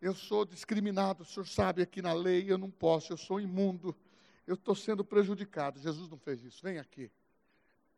Eu 0.00 0.14
sou 0.14 0.44
discriminado, 0.44 1.22
o 1.22 1.26
senhor 1.26 1.46
sabe 1.46 1.82
aqui 1.82 2.00
na 2.00 2.12
lei, 2.12 2.50
eu 2.50 2.56
não 2.56 2.70
posso, 2.70 3.12
eu 3.12 3.16
sou 3.16 3.40
imundo. 3.40 3.96
Eu 4.46 4.54
estou 4.54 4.74
sendo 4.74 5.04
prejudicado. 5.04 5.78
Jesus 5.78 6.08
não 6.08 6.16
fez 6.16 6.42
isso. 6.42 6.62
Vem 6.62 6.78
aqui. 6.78 7.10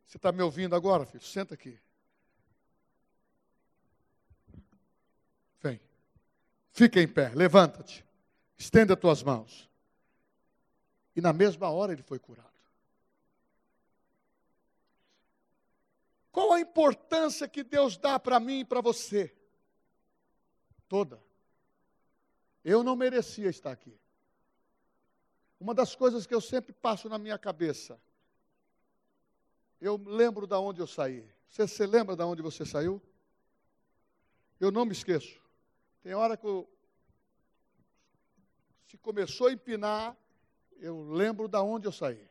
Você 0.05 0.17
está 0.17 0.31
me 0.31 0.41
ouvindo 0.43 0.75
agora, 0.75 1.05
filho? 1.05 1.23
Senta 1.23 1.53
aqui. 1.53 1.79
Vem. 5.61 5.79
Fica 6.71 7.01
em 7.01 7.07
pé, 7.07 7.31
levanta-te. 7.33 8.05
Estenda 8.57 8.95
as 8.95 8.99
tuas 8.99 9.23
mãos. 9.23 9.69
E 11.15 11.21
na 11.21 11.31
mesma 11.31 11.69
hora 11.69 11.93
ele 11.93 12.03
foi 12.03 12.19
curado. 12.19 12.50
Qual 16.31 16.53
a 16.53 16.59
importância 16.59 17.47
que 17.47 17.63
Deus 17.63 17.97
dá 17.97 18.19
para 18.19 18.39
mim 18.39 18.59
e 18.59 18.65
para 18.65 18.81
você? 18.81 19.35
Toda. 20.87 21.21
Eu 22.63 22.83
não 22.83 22.95
merecia 22.95 23.49
estar 23.49 23.71
aqui. 23.71 23.97
Uma 25.59 25.73
das 25.73 25.95
coisas 25.95 26.25
que 26.25 26.33
eu 26.33 26.41
sempre 26.41 26.73
passo 26.73 27.09
na 27.09 27.17
minha 27.17 27.37
cabeça, 27.37 27.99
eu 29.79 30.01
lembro 30.05 30.47
de 30.47 30.55
onde 30.55 30.79
eu 30.81 30.87
saí. 30.87 31.27
Você 31.49 31.67
se 31.67 31.85
lembra 31.85 32.15
de 32.15 32.23
onde 32.23 32.41
você 32.41 32.65
saiu? 32.65 33.01
Eu 34.59 34.71
não 34.71 34.85
me 34.85 34.93
esqueço. 34.93 35.41
Tem 36.01 36.13
hora 36.13 36.37
que 36.37 36.45
eu, 36.45 36.67
se 38.87 38.97
começou 38.97 39.47
a 39.47 39.53
empinar, 39.53 40.15
eu 40.79 41.03
lembro 41.11 41.47
de 41.47 41.57
onde 41.57 41.87
eu 41.87 41.91
saí. 41.91 42.29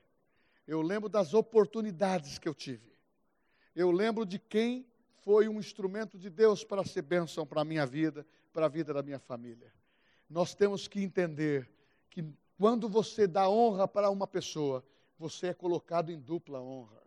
Eu 0.67 0.81
lembro 0.81 1.09
das 1.09 1.35
oportunidades 1.35 2.39
que 2.39 2.49
eu 2.49 2.55
tive. 2.55 2.91
Eu 3.81 3.91
lembro 3.91 4.27
de 4.27 4.39
quem 4.39 4.87
foi 5.23 5.49
um 5.49 5.59
instrumento 5.59 6.19
de 6.19 6.29
Deus 6.29 6.63
para 6.63 6.85
ser 6.85 7.01
bênção 7.01 7.47
para 7.47 7.63
a 7.63 7.65
minha 7.65 7.87
vida, 7.87 8.27
para 8.53 8.67
a 8.67 8.69
vida 8.69 8.93
da 8.93 9.03
minha 9.03 9.19
família. 9.19 9.73
Nós 10.29 10.55
temos 10.55 10.87
que 10.87 11.01
entender 11.01 11.67
que 12.11 12.23
quando 12.59 12.91
você 12.91 13.27
dá 13.27 13.49
honra 13.49 13.89
para 13.89 14.11
uma 14.11 14.27
pessoa, 14.27 14.85
você 15.19 15.47
é 15.47 15.55
colocado 15.55 16.13
em 16.13 16.21
dupla 16.21 16.61
honra. 16.61 17.03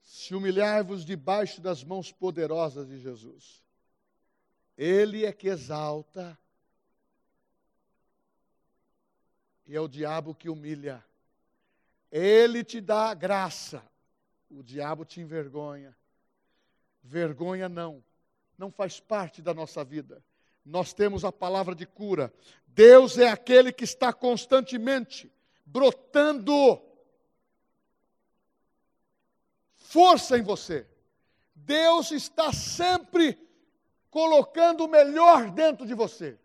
Se 0.00 0.32
humilhar-vos 0.32 1.04
debaixo 1.04 1.60
das 1.60 1.82
mãos 1.82 2.12
poderosas 2.12 2.86
de 2.86 3.00
Jesus, 3.00 3.64
Ele 4.76 5.24
é 5.24 5.32
que 5.32 5.48
exalta, 5.48 6.38
e 9.66 9.74
é 9.74 9.80
o 9.80 9.88
diabo 9.88 10.36
que 10.36 10.48
humilha. 10.48 11.04
Ele 12.10 12.64
te 12.64 12.80
dá 12.80 13.12
graça, 13.14 13.82
o 14.50 14.62
diabo 14.62 15.04
te 15.04 15.20
envergonha. 15.20 15.96
Vergonha 17.02 17.68
não, 17.68 18.02
não 18.56 18.70
faz 18.70 19.00
parte 19.00 19.42
da 19.42 19.52
nossa 19.52 19.84
vida. 19.84 20.22
Nós 20.64 20.92
temos 20.92 21.24
a 21.24 21.32
palavra 21.32 21.74
de 21.74 21.86
cura. 21.86 22.32
Deus 22.66 23.18
é 23.18 23.28
aquele 23.28 23.72
que 23.72 23.84
está 23.84 24.12
constantemente 24.12 25.32
brotando 25.64 26.80
força 29.76 30.38
em 30.38 30.42
você. 30.42 30.86
Deus 31.54 32.10
está 32.10 32.52
sempre 32.52 33.38
colocando 34.10 34.84
o 34.84 34.88
melhor 34.88 35.50
dentro 35.50 35.86
de 35.86 35.94
você. 35.94 36.38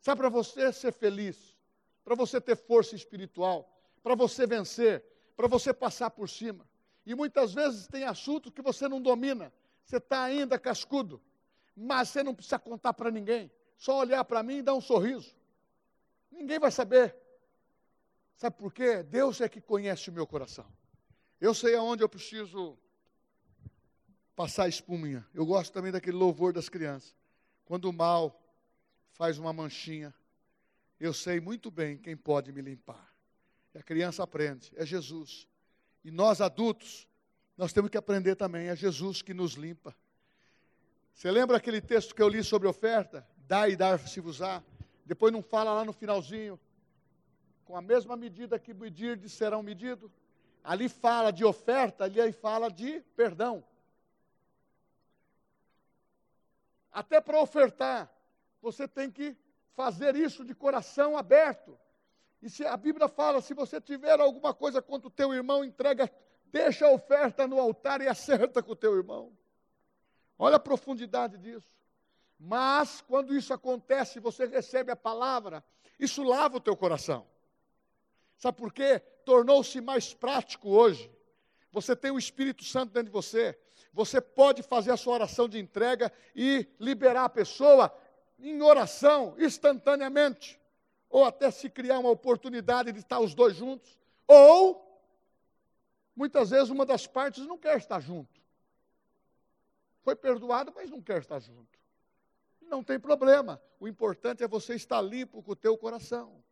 Sabe, 0.00 0.20
para 0.20 0.28
você 0.28 0.72
ser 0.72 0.92
feliz, 0.92 1.56
para 2.04 2.14
você 2.14 2.40
ter 2.40 2.56
força 2.56 2.94
espiritual, 2.94 3.73
para 4.04 4.14
você 4.14 4.46
vencer, 4.46 5.02
para 5.34 5.48
você 5.48 5.72
passar 5.72 6.10
por 6.10 6.28
cima. 6.28 6.68
E 7.06 7.14
muitas 7.14 7.54
vezes 7.54 7.88
tem 7.88 8.04
assuntos 8.04 8.52
que 8.52 8.60
você 8.60 8.86
não 8.86 9.00
domina, 9.00 9.50
você 9.82 9.96
está 9.96 10.22
ainda 10.24 10.58
cascudo, 10.58 11.20
mas 11.74 12.10
você 12.10 12.22
não 12.22 12.34
precisa 12.34 12.58
contar 12.58 12.92
para 12.92 13.10
ninguém, 13.10 13.50
só 13.78 13.98
olhar 13.98 14.22
para 14.26 14.42
mim 14.42 14.58
e 14.58 14.62
dar 14.62 14.74
um 14.74 14.80
sorriso. 14.80 15.34
Ninguém 16.30 16.58
vai 16.58 16.70
saber. 16.70 17.16
Sabe 18.36 18.56
por 18.58 18.74
quê? 18.74 19.02
Deus 19.02 19.40
é 19.40 19.48
que 19.48 19.60
conhece 19.60 20.10
o 20.10 20.12
meu 20.12 20.26
coração. 20.26 20.66
Eu 21.40 21.54
sei 21.54 21.74
aonde 21.74 22.02
eu 22.02 22.08
preciso 22.08 22.76
passar 24.36 24.68
espuminha. 24.68 25.26
Eu 25.32 25.46
gosto 25.46 25.72
também 25.72 25.90
daquele 25.90 26.16
louvor 26.16 26.52
das 26.52 26.68
crianças. 26.68 27.16
Quando 27.64 27.86
o 27.86 27.92
mal 27.92 28.38
faz 29.12 29.38
uma 29.38 29.52
manchinha, 29.52 30.12
eu 31.00 31.14
sei 31.14 31.40
muito 31.40 31.70
bem 31.70 31.96
quem 31.96 32.14
pode 32.14 32.52
me 32.52 32.60
limpar. 32.60 33.13
E 33.74 33.78
a 33.78 33.82
criança 33.82 34.22
aprende, 34.22 34.72
é 34.76 34.86
Jesus. 34.86 35.48
E 36.04 36.10
nós 36.10 36.40
adultos, 36.40 37.08
nós 37.56 37.72
temos 37.72 37.90
que 37.90 37.98
aprender 37.98 38.36
também, 38.36 38.68
é 38.68 38.76
Jesus 38.76 39.20
que 39.20 39.34
nos 39.34 39.54
limpa. 39.54 39.94
Você 41.12 41.30
lembra 41.30 41.56
aquele 41.56 41.80
texto 41.80 42.14
que 42.14 42.22
eu 42.22 42.28
li 42.28 42.42
sobre 42.42 42.68
oferta? 42.68 43.26
Dá 43.46 43.68
e 43.68 43.76
dar-se-vos-á. 43.76 44.62
Depois 45.04 45.32
não 45.32 45.42
fala 45.42 45.72
lá 45.72 45.84
no 45.84 45.92
finalzinho. 45.92 46.58
Com 47.64 47.76
a 47.76 47.82
mesma 47.82 48.16
medida 48.16 48.58
que 48.58 48.74
medir 48.74 49.28
serão 49.28 49.62
medidos. 49.62 50.10
Ali 50.62 50.88
fala 50.88 51.30
de 51.30 51.44
oferta, 51.44 52.04
ali 52.04 52.32
fala 52.32 52.70
de 52.70 53.00
perdão. 53.16 53.64
Até 56.90 57.20
para 57.20 57.40
ofertar, 57.40 58.10
você 58.62 58.86
tem 58.86 59.10
que 59.10 59.36
fazer 59.74 60.16
isso 60.16 60.44
de 60.44 60.54
coração 60.54 61.18
aberto. 61.18 61.78
E 62.44 62.50
se 62.50 62.62
a 62.62 62.76
Bíblia 62.76 63.08
fala, 63.08 63.40
se 63.40 63.54
você 63.54 63.80
tiver 63.80 64.20
alguma 64.20 64.52
coisa 64.52 64.82
contra 64.82 65.08
o 65.08 65.10
teu 65.10 65.32
irmão, 65.32 65.64
entrega, 65.64 66.12
deixa 66.52 66.84
a 66.84 66.90
oferta 66.90 67.48
no 67.48 67.58
altar 67.58 68.02
e 68.02 68.06
acerta 68.06 68.62
com 68.62 68.72
o 68.72 68.76
teu 68.76 68.94
irmão. 68.94 69.32
Olha 70.38 70.56
a 70.56 70.60
profundidade 70.60 71.38
disso. 71.38 71.74
Mas 72.38 73.00
quando 73.00 73.34
isso 73.34 73.54
acontece, 73.54 74.20
você 74.20 74.44
recebe 74.44 74.92
a 74.92 74.96
palavra, 74.96 75.64
isso 75.98 76.22
lava 76.22 76.58
o 76.58 76.60
teu 76.60 76.76
coração. 76.76 77.26
Sabe 78.36 78.58
por 78.58 78.74
quê? 78.74 78.98
Tornou-se 79.24 79.80
mais 79.80 80.12
prático 80.12 80.68
hoje. 80.68 81.10
Você 81.72 81.96
tem 81.96 82.10
o 82.10 82.18
Espírito 82.18 82.62
Santo 82.62 82.92
dentro 82.92 83.06
de 83.06 83.12
você. 83.12 83.58
Você 83.90 84.20
pode 84.20 84.62
fazer 84.62 84.90
a 84.90 84.98
sua 84.98 85.14
oração 85.14 85.48
de 85.48 85.58
entrega 85.58 86.12
e 86.36 86.66
liberar 86.78 87.24
a 87.24 87.30
pessoa 87.30 87.90
em 88.38 88.60
oração 88.60 89.34
instantaneamente 89.38 90.60
ou 91.08 91.24
até 91.24 91.50
se 91.50 91.70
criar 91.70 91.98
uma 91.98 92.10
oportunidade 92.10 92.92
de 92.92 92.98
estar 92.98 93.20
os 93.20 93.34
dois 93.34 93.54
juntos, 93.54 93.98
ou 94.26 95.02
muitas 96.14 96.50
vezes 96.50 96.70
uma 96.70 96.84
das 96.84 97.06
partes 97.06 97.46
não 97.46 97.58
quer 97.58 97.76
estar 97.76 98.00
junto. 98.00 98.40
Foi 100.02 100.14
perdoado, 100.14 100.72
mas 100.74 100.90
não 100.90 101.00
quer 101.00 101.20
estar 101.20 101.38
junto. 101.38 101.78
Não 102.60 102.82
tem 102.82 102.98
problema. 102.98 103.60
O 103.78 103.88
importante 103.88 104.42
é 104.42 104.48
você 104.48 104.74
estar 104.74 105.00
limpo 105.00 105.42
com 105.42 105.52
o 105.52 105.56
teu 105.56 105.76
coração. 105.76 106.42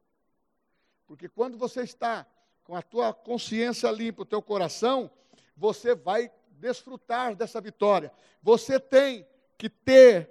Porque 1.07 1.29
quando 1.29 1.59
você 1.59 1.83
está 1.83 2.27
com 2.65 2.75
a 2.75 2.83
tua 2.83 3.13
consciência 3.13 3.91
limpa, 3.91 4.23
o 4.23 4.27
teu 4.27 4.41
coração, 4.41 5.11
você 5.57 5.95
vai 5.95 6.31
desfrutar 6.53 7.35
dessa 7.35 7.61
vitória. 7.61 8.13
Você 8.43 8.79
tem 8.79 9.27
que 9.59 9.69
ter 9.69 10.31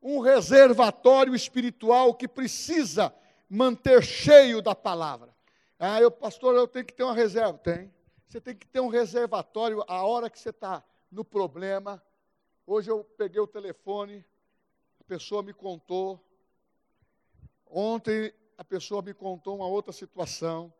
um 0.00 0.20
reservatório 0.20 1.34
espiritual 1.34 2.14
que 2.14 2.28
precisa 2.28 3.12
manter 3.48 4.02
cheio 4.02 4.60
da 4.60 4.74
palavra. 4.74 5.34
Ah, 5.78 6.00
eu, 6.00 6.10
pastor, 6.10 6.54
eu 6.54 6.66
tenho 6.66 6.84
que 6.84 6.94
ter 6.94 7.02
uma 7.02 7.14
reserva. 7.14 7.58
Tem. 7.58 7.92
Você 8.28 8.40
tem 8.40 8.56
que 8.56 8.66
ter 8.66 8.80
um 8.80 8.88
reservatório 8.88 9.84
a 9.86 10.02
hora 10.04 10.28
que 10.28 10.38
você 10.38 10.50
está 10.50 10.82
no 11.10 11.24
problema. 11.24 12.02
Hoje 12.66 12.90
eu 12.90 13.04
peguei 13.04 13.40
o 13.40 13.46
telefone, 13.46 14.24
a 15.00 15.04
pessoa 15.04 15.42
me 15.42 15.52
contou. 15.52 16.20
Ontem 17.66 18.32
a 18.58 18.64
pessoa 18.64 19.02
me 19.02 19.14
contou 19.14 19.56
uma 19.56 19.66
outra 19.66 19.92
situação. 19.92 20.72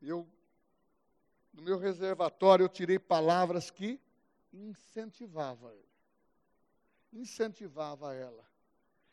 Eu, 0.00 0.28
no 1.52 1.62
meu 1.62 1.78
reservatório, 1.78 2.64
eu 2.64 2.68
tirei 2.68 2.98
palavras 2.98 3.70
que 3.70 4.00
incentivavam. 4.52 5.72
Incentivava 7.12 8.14
ela. 8.14 8.44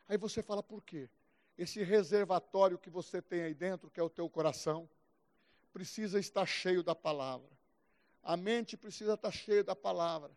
Aí 0.08 0.18
você 0.18 0.42
fala, 0.42 0.64
por 0.64 0.82
quê? 0.84 1.10
Esse 1.60 1.84
reservatório 1.84 2.78
que 2.78 2.90
você 2.90 3.22
tem 3.22 3.42
aí 3.42 3.54
dentro, 3.54 3.90
que 3.90 4.00
é 4.00 4.04
o 4.04 4.10
teu 4.10 4.30
coração, 4.30 4.90
precisa 5.74 6.18
estar 6.18 6.46
cheio 6.46 6.82
da 6.82 6.96
palavra. 6.96 7.50
A 8.24 8.38
mente 8.38 8.78
precisa 8.78 9.16
estar 9.16 9.30
cheia 9.30 9.62
da 9.62 9.76
palavra. 9.76 10.32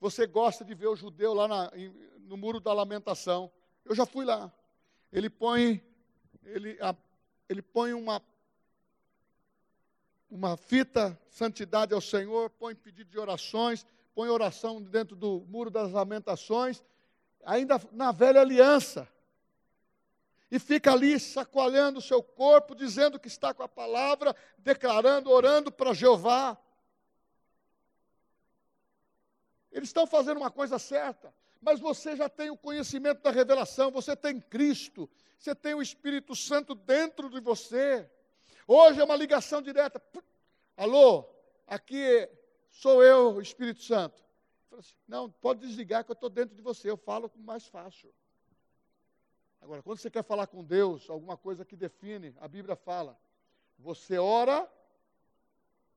Você 0.00 0.26
gosta 0.26 0.64
de 0.64 0.74
ver 0.74 0.88
o 0.88 0.96
judeu 0.96 1.32
lá 1.34 1.46
na, 1.46 1.72
no 2.18 2.36
muro 2.36 2.58
da 2.58 2.72
lamentação. 2.72 3.48
Eu 3.84 3.94
já 3.94 4.04
fui 4.04 4.24
lá. 4.24 4.52
Ele 5.12 5.30
põe, 5.30 5.80
ele, 6.42 6.76
a, 6.80 6.96
ele 7.48 7.62
põe 7.62 7.92
uma, 7.92 8.20
uma 10.28 10.56
fita, 10.56 11.16
santidade 11.30 11.94
ao 11.94 12.00
Senhor, 12.00 12.50
põe 12.50 12.74
pedido 12.74 13.08
de 13.08 13.20
orações, 13.20 13.86
põe 14.16 14.28
oração 14.30 14.82
dentro 14.82 15.14
do 15.14 15.46
muro 15.48 15.70
das 15.70 15.92
lamentações, 15.92 16.82
ainda 17.44 17.80
na 17.92 18.10
velha 18.10 18.40
aliança 18.40 19.08
e 20.56 20.58
fica 20.58 20.90
ali 20.90 21.20
sacoalhando 21.20 21.98
o 21.98 22.02
seu 22.02 22.22
corpo, 22.22 22.74
dizendo 22.74 23.20
que 23.20 23.28
está 23.28 23.52
com 23.52 23.62
a 23.62 23.68
palavra, 23.68 24.34
declarando, 24.56 25.30
orando 25.30 25.70
para 25.70 25.92
Jeová. 25.92 26.56
Eles 29.70 29.90
estão 29.90 30.06
fazendo 30.06 30.38
uma 30.38 30.50
coisa 30.50 30.78
certa, 30.78 31.34
mas 31.60 31.78
você 31.78 32.16
já 32.16 32.26
tem 32.26 32.48
o 32.48 32.56
conhecimento 32.56 33.20
da 33.20 33.30
revelação, 33.30 33.90
você 33.90 34.16
tem 34.16 34.40
Cristo, 34.40 35.10
você 35.38 35.54
tem 35.54 35.74
o 35.74 35.82
Espírito 35.82 36.34
Santo 36.34 36.74
dentro 36.74 37.28
de 37.28 37.38
você. 37.38 38.08
Hoje 38.66 38.98
é 38.98 39.04
uma 39.04 39.14
ligação 39.14 39.60
direta. 39.60 40.02
Alô, 40.74 41.28
aqui 41.66 42.26
sou 42.70 43.04
eu, 43.04 43.42
Espírito 43.42 43.82
Santo. 43.82 44.24
Assim, 44.72 44.94
Não, 45.06 45.30
pode 45.30 45.60
desligar 45.60 46.02
que 46.02 46.10
eu 46.10 46.14
estou 46.14 46.30
dentro 46.30 46.56
de 46.56 46.62
você, 46.62 46.90
eu 46.90 46.96
falo 46.96 47.30
mais 47.36 47.66
fácil. 47.66 48.10
Agora, 49.66 49.82
quando 49.82 49.98
você 49.98 50.08
quer 50.08 50.22
falar 50.22 50.46
com 50.46 50.62
Deus, 50.62 51.10
alguma 51.10 51.36
coisa 51.36 51.64
que 51.64 51.74
define, 51.74 52.32
a 52.40 52.46
Bíblia 52.46 52.76
fala, 52.76 53.18
você 53.76 54.16
ora 54.16 54.70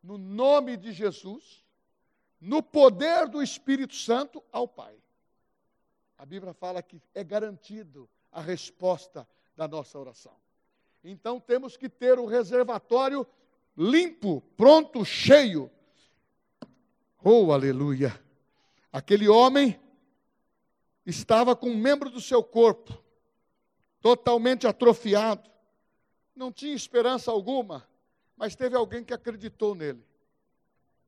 no 0.02 0.18
nome 0.18 0.76
de 0.76 0.92
Jesus, 0.92 1.64
no 2.42 2.64
poder 2.64 3.28
do 3.28 3.44
Espírito 3.44 3.94
Santo 3.94 4.44
ao 4.52 4.68
Pai. 4.68 4.98
A 6.18 6.26
Bíblia 6.26 6.52
fala 6.52 6.82
que 6.82 7.00
é 7.14 7.24
garantido 7.24 8.10
a 8.32 8.42
resposta 8.42 9.30
da 9.56 9.68
nossa 9.68 10.00
oração. 10.00 10.36
Então 11.04 11.40
temos 11.40 11.78
que 11.78 11.88
ter 11.88 12.18
o 12.18 12.26
reservatório 12.26 13.24
limpo, 13.78 14.42
pronto, 14.58 15.06
cheio. 15.06 15.70
Oh, 17.24 17.52
aleluia! 17.52 18.20
Aquele 18.92 19.30
homem 19.30 19.80
estava 21.06 21.56
com 21.56 21.70
um 21.70 21.78
membro 21.78 22.10
do 22.10 22.20
seu 22.20 22.44
corpo 22.44 23.08
totalmente 24.02 24.66
atrofiado, 24.68 25.50
não 26.36 26.52
tinha 26.52 26.74
esperança 26.74 27.32
alguma, 27.32 27.88
mas 28.38 28.56
teve 28.56 28.76
alguém 28.76 29.04
que 29.04 29.14
acreditou 29.14 29.76
nele. 29.76 30.04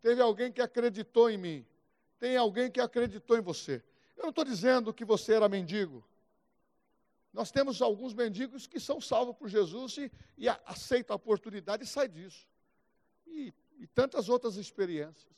Teve 0.01 0.21
alguém 0.21 0.51
que 0.51 0.61
acreditou 0.61 1.29
em 1.29 1.37
mim. 1.37 1.65
Tem 2.19 2.35
alguém 2.35 2.69
que 2.69 2.81
acreditou 2.81 3.37
em 3.37 3.41
você. 3.41 3.83
Eu 4.17 4.23
não 4.23 4.29
estou 4.29 4.43
dizendo 4.43 4.93
que 4.93 5.05
você 5.05 5.33
era 5.33 5.47
mendigo. 5.47 6.03
Nós 7.31 7.49
temos 7.49 7.81
alguns 7.81 8.13
mendigos 8.13 8.67
que 8.67 8.79
são 8.79 8.99
salvos 8.99 9.35
por 9.37 9.47
Jesus 9.47 9.97
e, 9.97 10.11
e 10.37 10.49
aceitam 10.49 11.13
a 11.13 11.15
oportunidade 11.15 11.83
e 11.83 11.87
saem 11.87 12.09
disso. 12.09 12.45
E, 13.25 13.53
e 13.79 13.87
tantas 13.87 14.27
outras 14.27 14.57
experiências. 14.57 15.31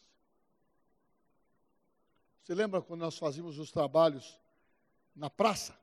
Você 2.44 2.56
lembra 2.56 2.82
quando 2.82 3.02
nós 3.02 3.18
fazíamos 3.18 3.60
os 3.60 3.72
trabalhos 3.72 4.40
na 5.16 5.30
praça? 5.30 5.83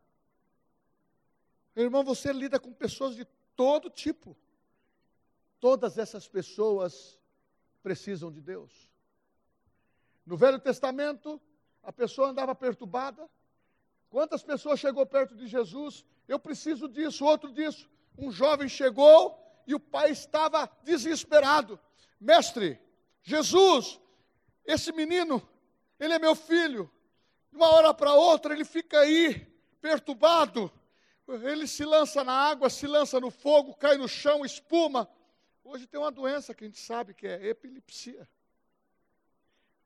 Meu 1.80 1.86
irmão, 1.86 2.04
você 2.04 2.30
lida 2.30 2.60
com 2.60 2.74
pessoas 2.74 3.16
de 3.16 3.24
todo 3.56 3.88
tipo. 3.88 4.36
Todas 5.58 5.96
essas 5.96 6.28
pessoas 6.28 7.18
precisam 7.82 8.30
de 8.30 8.38
Deus. 8.38 8.70
No 10.26 10.36
Velho 10.36 10.58
Testamento, 10.58 11.40
a 11.82 11.90
pessoa 11.90 12.28
andava 12.28 12.54
perturbada. 12.54 13.26
Quantas 14.10 14.42
pessoas 14.42 14.78
chegou 14.78 15.06
perto 15.06 15.34
de 15.34 15.46
Jesus? 15.46 16.04
Eu 16.28 16.38
preciso 16.38 16.86
disso, 16.86 17.24
outro 17.24 17.50
disso. 17.50 17.88
Um 18.18 18.30
jovem 18.30 18.68
chegou 18.68 19.42
e 19.66 19.74
o 19.74 19.80
pai 19.80 20.10
estava 20.10 20.70
desesperado. 20.82 21.80
Mestre, 22.20 22.78
Jesus, 23.22 23.98
esse 24.66 24.92
menino, 24.92 25.42
ele 25.98 26.12
é 26.12 26.18
meu 26.18 26.34
filho. 26.34 26.90
De 27.50 27.56
uma 27.56 27.70
hora 27.70 27.94
para 27.94 28.12
outra 28.12 28.52
ele 28.52 28.66
fica 28.66 29.00
aí, 29.00 29.46
perturbado 29.80 30.70
ele 31.34 31.66
se 31.66 31.84
lança 31.84 32.24
na 32.24 32.32
água, 32.32 32.68
se 32.68 32.86
lança 32.86 33.20
no 33.20 33.30
fogo, 33.30 33.74
cai 33.74 33.96
no 33.96 34.08
chão, 34.08 34.44
espuma. 34.44 35.08
Hoje 35.62 35.86
tem 35.86 36.00
uma 36.00 36.10
doença 36.10 36.54
que 36.54 36.64
a 36.64 36.66
gente 36.66 36.78
sabe 36.78 37.14
que 37.14 37.26
é 37.26 37.48
epilepsia. 37.48 38.28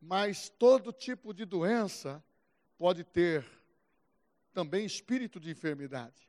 Mas 0.01 0.49
todo 0.49 0.93
tipo 0.93 1.33
de 1.33 1.45
doença 1.45 2.23
pode 2.79 3.05
ter 3.05 3.45
também 4.53 4.85
espírito 4.85 5.41
de 5.41 5.51
enfermidade. 5.51 6.29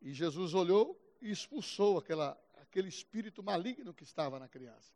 E 0.00 0.12
Jesus 0.12 0.54
olhou 0.54 0.98
e 1.20 1.30
expulsou 1.30 1.98
aquela, 1.98 2.38
aquele 2.60 2.88
espírito 2.88 3.42
maligno 3.42 3.94
que 3.94 4.02
estava 4.02 4.38
na 4.38 4.48
criança. 4.48 4.92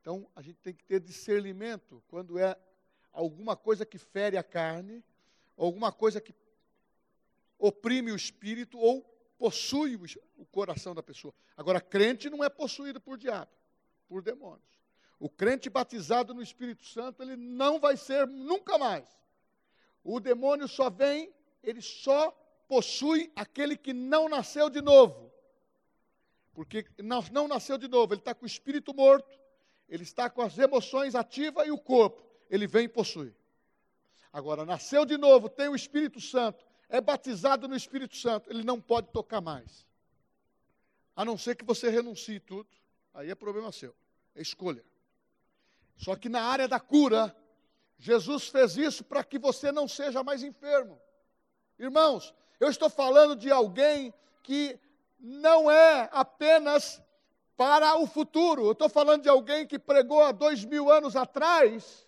Então, 0.00 0.28
a 0.34 0.42
gente 0.42 0.58
tem 0.60 0.74
que 0.74 0.84
ter 0.84 1.00
discernimento 1.00 2.02
quando 2.08 2.38
é 2.38 2.56
alguma 3.12 3.56
coisa 3.56 3.84
que 3.84 3.98
fere 3.98 4.36
a 4.36 4.42
carne, 4.42 5.04
alguma 5.56 5.92
coisa 5.92 6.20
que 6.20 6.32
oprime 7.58 8.12
o 8.12 8.16
espírito 8.16 8.78
ou 8.78 9.02
possui 9.38 9.98
o 10.36 10.46
coração 10.46 10.94
da 10.94 11.02
pessoa. 11.02 11.34
Agora, 11.56 11.80
crente 11.80 12.28
não 12.28 12.42
é 12.42 12.48
possuído 12.48 13.00
por 13.00 13.16
diabo, 13.16 13.50
por 14.08 14.22
demônios. 14.22 14.78
O 15.18 15.28
crente 15.28 15.68
batizado 15.68 16.32
no 16.32 16.42
Espírito 16.42 16.84
Santo, 16.84 17.22
ele 17.22 17.36
não 17.36 17.80
vai 17.80 17.96
ser 17.96 18.26
nunca 18.26 18.78
mais. 18.78 19.04
O 20.04 20.20
demônio 20.20 20.68
só 20.68 20.88
vem, 20.88 21.32
ele 21.62 21.82
só 21.82 22.30
possui 22.68 23.32
aquele 23.34 23.76
que 23.76 23.92
não 23.92 24.28
nasceu 24.28 24.70
de 24.70 24.80
novo. 24.80 25.32
Porque 26.54 26.86
não, 26.98 27.22
não 27.32 27.48
nasceu 27.48 27.78
de 27.78 27.88
novo, 27.88 28.14
ele 28.14 28.20
está 28.20 28.34
com 28.34 28.44
o 28.44 28.46
espírito 28.46 28.94
morto, 28.94 29.38
ele 29.88 30.02
está 30.02 30.28
com 30.30 30.42
as 30.42 30.56
emoções 30.58 31.14
ativas 31.14 31.66
e 31.66 31.70
o 31.70 31.78
corpo. 31.78 32.22
Ele 32.50 32.66
vem 32.66 32.84
e 32.84 32.88
possui. 32.88 33.34
Agora, 34.32 34.64
nasceu 34.64 35.04
de 35.04 35.16
novo, 35.16 35.48
tem 35.48 35.68
o 35.68 35.74
Espírito 35.74 36.20
Santo, 36.20 36.66
é 36.88 37.00
batizado 37.00 37.68
no 37.68 37.76
Espírito 37.76 38.16
Santo, 38.16 38.50
ele 38.50 38.64
não 38.64 38.80
pode 38.80 39.08
tocar 39.08 39.40
mais. 39.40 39.86
A 41.14 41.24
não 41.24 41.36
ser 41.36 41.54
que 41.54 41.64
você 41.64 41.90
renuncie 41.90 42.40
tudo. 42.40 42.68
Aí 43.12 43.30
é 43.30 43.34
problema 43.34 43.72
seu. 43.72 43.94
É 44.34 44.40
escolha. 44.40 44.84
Só 45.96 46.14
que 46.14 46.28
na 46.28 46.42
área 46.42 46.68
da 46.68 46.78
cura, 46.78 47.36
Jesus 47.98 48.48
fez 48.48 48.76
isso 48.76 49.04
para 49.04 49.24
que 49.24 49.38
você 49.38 49.72
não 49.72 49.88
seja 49.88 50.22
mais 50.22 50.42
enfermo. 50.42 51.00
Irmãos, 51.78 52.32
eu 52.60 52.70
estou 52.70 52.88
falando 52.88 53.36
de 53.36 53.50
alguém 53.50 54.14
que 54.42 54.78
não 55.18 55.70
é 55.70 56.08
apenas 56.12 57.02
para 57.56 57.96
o 57.98 58.06
futuro. 58.06 58.66
Eu 58.66 58.72
estou 58.72 58.88
falando 58.88 59.22
de 59.22 59.28
alguém 59.28 59.66
que 59.66 59.78
pregou 59.78 60.22
há 60.22 60.30
dois 60.30 60.64
mil 60.64 60.90
anos 60.90 61.16
atrás 61.16 62.07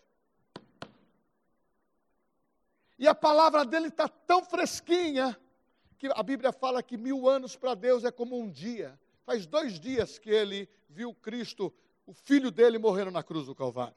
e 3.00 3.08
a 3.08 3.14
palavra 3.14 3.64
dele 3.64 3.88
está 3.88 4.06
tão 4.06 4.44
fresquinha 4.44 5.34
que 5.98 6.06
a 6.14 6.22
Bíblia 6.22 6.52
fala 6.52 6.82
que 6.82 6.98
mil 6.98 7.26
anos 7.26 7.56
para 7.56 7.74
Deus 7.74 8.04
é 8.04 8.12
como 8.12 8.38
um 8.38 8.50
dia. 8.50 9.00
Faz 9.24 9.46
dois 9.46 9.80
dias 9.80 10.18
que 10.18 10.28
ele 10.28 10.68
viu 10.86 11.14
Cristo, 11.14 11.72
o 12.04 12.12
filho 12.12 12.50
dele, 12.50 12.76
morrendo 12.76 13.10
na 13.10 13.22
cruz 13.22 13.46
do 13.46 13.54
Calvário. 13.54 13.96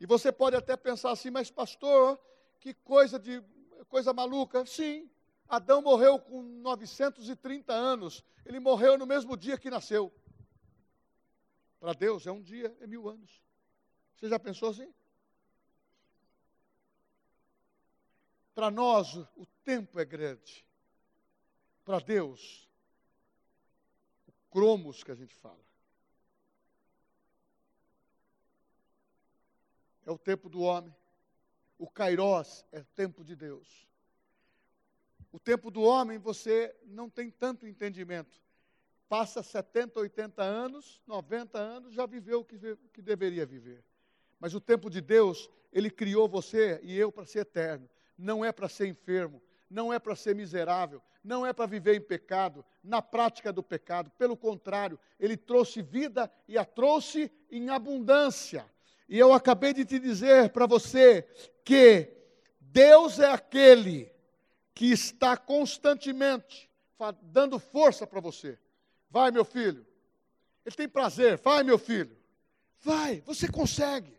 E 0.00 0.06
você 0.06 0.32
pode 0.32 0.56
até 0.56 0.76
pensar 0.76 1.12
assim, 1.12 1.30
mas 1.30 1.52
pastor, 1.52 2.18
que 2.58 2.74
coisa 2.74 3.16
de 3.16 3.40
coisa 3.88 4.12
maluca. 4.12 4.66
Sim, 4.66 5.08
Adão 5.48 5.80
morreu 5.80 6.18
com 6.18 6.42
930 6.42 7.72
anos. 7.72 8.24
Ele 8.44 8.58
morreu 8.58 8.98
no 8.98 9.06
mesmo 9.06 9.36
dia 9.36 9.56
que 9.56 9.70
nasceu. 9.70 10.12
Para 11.78 11.92
Deus 11.92 12.26
é 12.26 12.32
um 12.32 12.42
dia, 12.42 12.76
é 12.80 12.88
mil 12.88 13.08
anos. 13.08 13.40
Você 14.16 14.28
já 14.28 14.38
pensou 14.40 14.70
assim? 14.70 14.92
Para 18.54 18.70
nós, 18.70 19.16
o 19.36 19.46
tempo 19.64 19.98
é 19.98 20.04
grande. 20.04 20.64
Para 21.84 21.98
Deus, 21.98 22.68
o 24.26 24.32
cromos 24.50 25.02
que 25.02 25.10
a 25.10 25.14
gente 25.14 25.34
fala. 25.34 25.58
É 30.06 30.10
o 30.10 30.18
tempo 30.18 30.48
do 30.48 30.60
homem. 30.60 30.94
O 31.76 31.90
kairós 31.90 32.64
é 32.70 32.80
o 32.80 32.84
tempo 32.84 33.24
de 33.24 33.34
Deus. 33.34 33.88
O 35.32 35.40
tempo 35.40 35.68
do 35.68 35.82
homem, 35.82 36.16
você 36.16 36.74
não 36.84 37.10
tem 37.10 37.30
tanto 37.30 37.66
entendimento. 37.66 38.40
Passa 39.08 39.42
70, 39.42 39.98
80 39.98 40.42
anos, 40.42 41.02
90 41.06 41.58
anos, 41.58 41.92
já 41.92 42.06
viveu 42.06 42.40
o 42.40 42.44
que, 42.44 42.56
que 42.92 43.02
deveria 43.02 43.44
viver. 43.44 43.84
Mas 44.38 44.54
o 44.54 44.60
tempo 44.60 44.88
de 44.88 45.00
Deus, 45.00 45.50
Ele 45.72 45.90
criou 45.90 46.28
você 46.28 46.78
e 46.84 46.96
eu 46.96 47.10
para 47.10 47.26
ser 47.26 47.40
eterno 47.40 47.88
não 48.16 48.44
é 48.44 48.52
para 48.52 48.68
ser 48.68 48.86
enfermo, 48.86 49.42
não 49.68 49.92
é 49.92 49.98
para 49.98 50.14
ser 50.14 50.34
miserável, 50.34 51.02
não 51.22 51.46
é 51.46 51.52
para 51.52 51.66
viver 51.66 51.96
em 51.96 52.00
pecado, 52.00 52.64
na 52.82 53.00
prática 53.00 53.52
do 53.52 53.62
pecado. 53.62 54.10
Pelo 54.18 54.36
contrário, 54.36 54.98
ele 55.18 55.36
trouxe 55.36 55.82
vida 55.82 56.30
e 56.46 56.58
a 56.58 56.64
trouxe 56.64 57.30
em 57.50 57.70
abundância. 57.70 58.64
E 59.08 59.18
eu 59.18 59.32
acabei 59.32 59.72
de 59.72 59.84
te 59.84 59.98
dizer 59.98 60.50
para 60.50 60.66
você 60.66 61.22
que 61.64 62.10
Deus 62.60 63.18
é 63.18 63.30
aquele 63.30 64.12
que 64.74 64.86
está 64.86 65.36
constantemente 65.36 66.70
dando 67.22 67.58
força 67.58 68.06
para 68.06 68.20
você. 68.20 68.58
Vai, 69.10 69.30
meu 69.30 69.44
filho. 69.44 69.86
Ele 70.64 70.74
tem 70.74 70.88
prazer. 70.88 71.38
Vai, 71.38 71.62
meu 71.62 71.78
filho. 71.78 72.16
Vai, 72.80 73.20
você 73.20 73.48
consegue. 73.48 74.12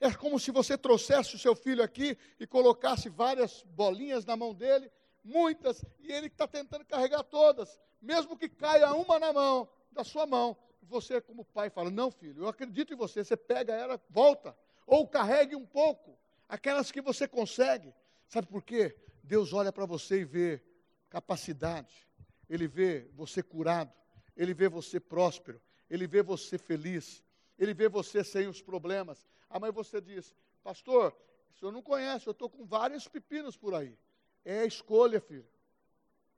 É 0.00 0.12
como 0.12 0.38
se 0.38 0.50
você 0.50 0.76
trouxesse 0.76 1.34
o 1.34 1.38
seu 1.38 1.54
filho 1.54 1.82
aqui 1.82 2.16
e 2.38 2.46
colocasse 2.46 3.08
várias 3.08 3.62
bolinhas 3.62 4.24
na 4.24 4.36
mão 4.36 4.54
dele, 4.54 4.90
muitas, 5.22 5.84
e 6.00 6.12
ele 6.12 6.26
está 6.26 6.46
tentando 6.46 6.84
carregar 6.84 7.22
todas, 7.22 7.80
mesmo 8.00 8.36
que 8.36 8.48
caia 8.48 8.92
uma 8.92 9.18
na 9.18 9.32
mão, 9.32 9.68
da 9.90 10.04
sua 10.04 10.26
mão. 10.26 10.56
Você, 10.82 11.20
como 11.20 11.44
pai, 11.44 11.70
fala: 11.70 11.90
Não, 11.90 12.10
filho, 12.10 12.42
eu 12.42 12.48
acredito 12.48 12.92
em 12.92 12.96
você. 12.96 13.24
Você 13.24 13.36
pega 13.36 13.72
ela, 13.74 14.00
volta. 14.10 14.54
Ou 14.86 15.08
carregue 15.08 15.56
um 15.56 15.64
pouco, 15.64 16.18
aquelas 16.46 16.90
que 16.90 17.00
você 17.00 17.26
consegue. 17.26 17.94
Sabe 18.28 18.46
por 18.46 18.62
quê? 18.62 18.94
Deus 19.22 19.54
olha 19.54 19.72
para 19.72 19.86
você 19.86 20.20
e 20.20 20.24
vê 20.24 20.60
capacidade, 21.08 22.06
Ele 22.48 22.68
vê 22.68 23.08
você 23.14 23.42
curado, 23.42 23.92
Ele 24.36 24.52
vê 24.52 24.68
você 24.68 25.00
próspero, 25.00 25.60
Ele 25.88 26.06
vê 26.06 26.22
você 26.22 26.58
feliz, 26.58 27.23
Ele 27.58 27.74
vê 27.74 27.88
você 27.88 28.24
sem 28.24 28.48
os 28.48 28.60
problemas, 28.60 29.26
Amanhã 29.54 29.70
você 29.70 30.00
diz, 30.00 30.34
pastor, 30.64 31.16
o 31.54 31.58
senhor 31.60 31.70
não 31.70 31.80
conhece, 31.80 32.26
eu 32.26 32.32
estou 32.32 32.50
com 32.50 32.64
vários 32.64 33.06
pepinos 33.06 33.56
por 33.56 33.72
aí. 33.72 33.96
É 34.44 34.66
escolha, 34.66 35.20
filho. 35.20 35.48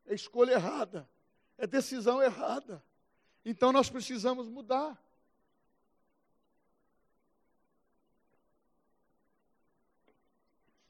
É 0.04 0.14
escolha 0.14 0.52
errada. 0.52 1.08
É 1.56 1.66
decisão 1.66 2.22
errada. 2.22 2.84
Então 3.42 3.72
nós 3.72 3.88
precisamos 3.88 4.50
mudar. 4.50 5.02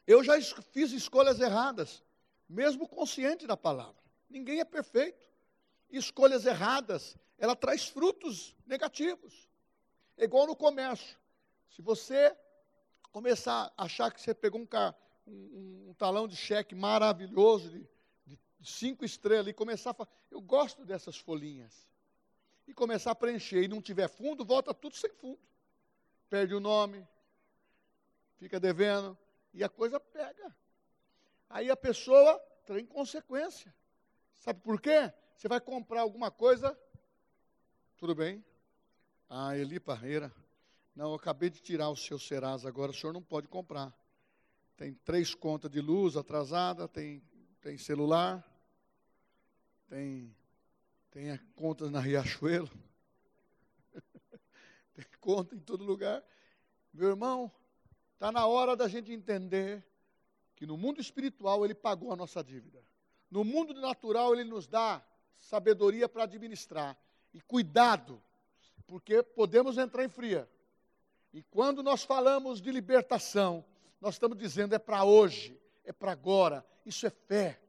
Eu 0.04 0.24
já 0.24 0.34
fiz 0.72 0.90
escolhas 0.90 1.38
erradas, 1.38 2.02
mesmo 2.48 2.88
consciente 2.88 3.46
da 3.46 3.56
palavra. 3.56 4.02
Ninguém 4.28 4.58
é 4.58 4.64
perfeito. 4.64 5.30
Escolhas 5.88 6.44
erradas, 6.44 7.16
ela 7.38 7.54
traz 7.54 7.86
frutos 7.86 8.56
negativos. 8.66 9.45
É 10.16 10.24
igual 10.24 10.46
no 10.46 10.56
comércio. 10.56 11.16
Se 11.70 11.82
você 11.82 12.34
começar 13.12 13.72
a 13.76 13.84
achar 13.84 14.12
que 14.12 14.20
você 14.20 14.34
pegou 14.34 14.60
um, 14.60 14.68
um, 15.26 15.90
um 15.90 15.94
talão 15.94 16.26
de 16.26 16.36
cheque 16.36 16.74
maravilhoso, 16.74 17.70
de, 17.70 17.88
de, 18.26 18.38
cinco 18.72 19.04
estrelas, 19.04 19.48
e 19.48 19.52
começar 19.52 19.90
a 19.90 19.94
falar, 19.94 20.10
eu 20.30 20.40
gosto 20.40 20.84
dessas 20.84 21.16
folhinhas, 21.16 21.86
e 22.66 22.74
começar 22.74 23.12
a 23.12 23.14
preencher, 23.14 23.62
e 23.62 23.68
não 23.68 23.80
tiver 23.80 24.08
fundo, 24.08 24.44
volta 24.44 24.74
tudo 24.74 24.96
sem 24.96 25.10
fundo. 25.10 25.40
Perde 26.28 26.54
o 26.54 26.60
nome, 26.60 27.06
fica 28.38 28.58
devendo, 28.58 29.16
e 29.54 29.62
a 29.62 29.68
coisa 29.68 30.00
pega. 30.00 30.54
Aí 31.48 31.70
a 31.70 31.76
pessoa 31.76 32.38
tem 32.66 32.84
consequência. 32.84 33.72
Sabe 34.34 34.60
por 34.60 34.80
quê? 34.80 35.12
Você 35.36 35.48
vai 35.48 35.60
comprar 35.60 36.00
alguma 36.00 36.30
coisa, 36.30 36.78
tudo 37.96 38.14
bem? 38.14 38.44
Ah, 39.28 39.56
Eli 39.56 39.80
Parreira, 39.80 40.32
não, 40.94 41.10
eu 41.10 41.14
acabei 41.14 41.50
de 41.50 41.60
tirar 41.60 41.90
o 41.90 41.96
seu 41.96 42.18
Serasa 42.18 42.68
agora, 42.68 42.92
o 42.92 42.94
senhor 42.94 43.12
não 43.12 43.22
pode 43.22 43.48
comprar. 43.48 43.92
Tem 44.76 44.94
três 44.94 45.34
contas 45.34 45.70
de 45.70 45.80
luz 45.80 46.16
atrasada, 46.16 46.86
tem, 46.86 47.20
tem 47.60 47.76
celular, 47.76 48.44
tem, 49.88 50.34
tem 51.10 51.36
contas 51.56 51.90
na 51.90 51.98
Riachuelo, 51.98 52.70
tem 54.94 55.04
conta 55.20 55.56
em 55.56 55.60
todo 55.60 55.82
lugar. 55.82 56.22
Meu 56.92 57.08
irmão, 57.08 57.50
está 58.14 58.30
na 58.30 58.46
hora 58.46 58.76
da 58.76 58.86
gente 58.86 59.12
entender 59.12 59.84
que 60.54 60.64
no 60.64 60.76
mundo 60.76 61.00
espiritual 61.00 61.64
ele 61.64 61.74
pagou 61.74 62.12
a 62.12 62.16
nossa 62.16 62.44
dívida. 62.44 62.82
No 63.30 63.44
mundo 63.44 63.74
natural 63.74 64.32
ele 64.32 64.44
nos 64.44 64.68
dá 64.68 65.04
sabedoria 65.34 66.08
para 66.08 66.22
administrar. 66.22 66.96
E 67.34 67.40
cuidado, 67.40 68.22
porque 68.86 69.22
podemos 69.22 69.78
entrar 69.78 70.04
em 70.04 70.08
fria. 70.08 70.48
E 71.32 71.42
quando 71.42 71.82
nós 71.82 72.02
falamos 72.02 72.60
de 72.60 72.70
libertação, 72.70 73.64
nós 74.00 74.14
estamos 74.14 74.38
dizendo 74.38 74.74
é 74.74 74.78
para 74.78 75.04
hoje, 75.04 75.60
é 75.84 75.92
para 75.92 76.12
agora. 76.12 76.64
Isso 76.84 77.06
é 77.06 77.10
fé. 77.10 77.60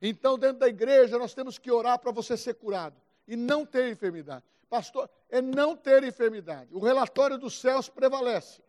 Então, 0.00 0.38
dentro 0.38 0.58
da 0.58 0.68
igreja, 0.68 1.18
nós 1.18 1.34
temos 1.34 1.58
que 1.58 1.70
orar 1.70 1.98
para 1.98 2.12
você 2.12 2.36
ser 2.36 2.54
curado 2.54 2.96
e 3.26 3.36
não 3.36 3.66
ter 3.66 3.90
enfermidade. 3.90 4.44
Pastor, 4.68 5.08
é 5.28 5.40
não 5.40 5.76
ter 5.76 6.04
enfermidade. 6.04 6.74
O 6.74 6.78
relatório 6.78 7.38
dos 7.38 7.58
céus 7.58 7.88
prevalece. 7.88 8.62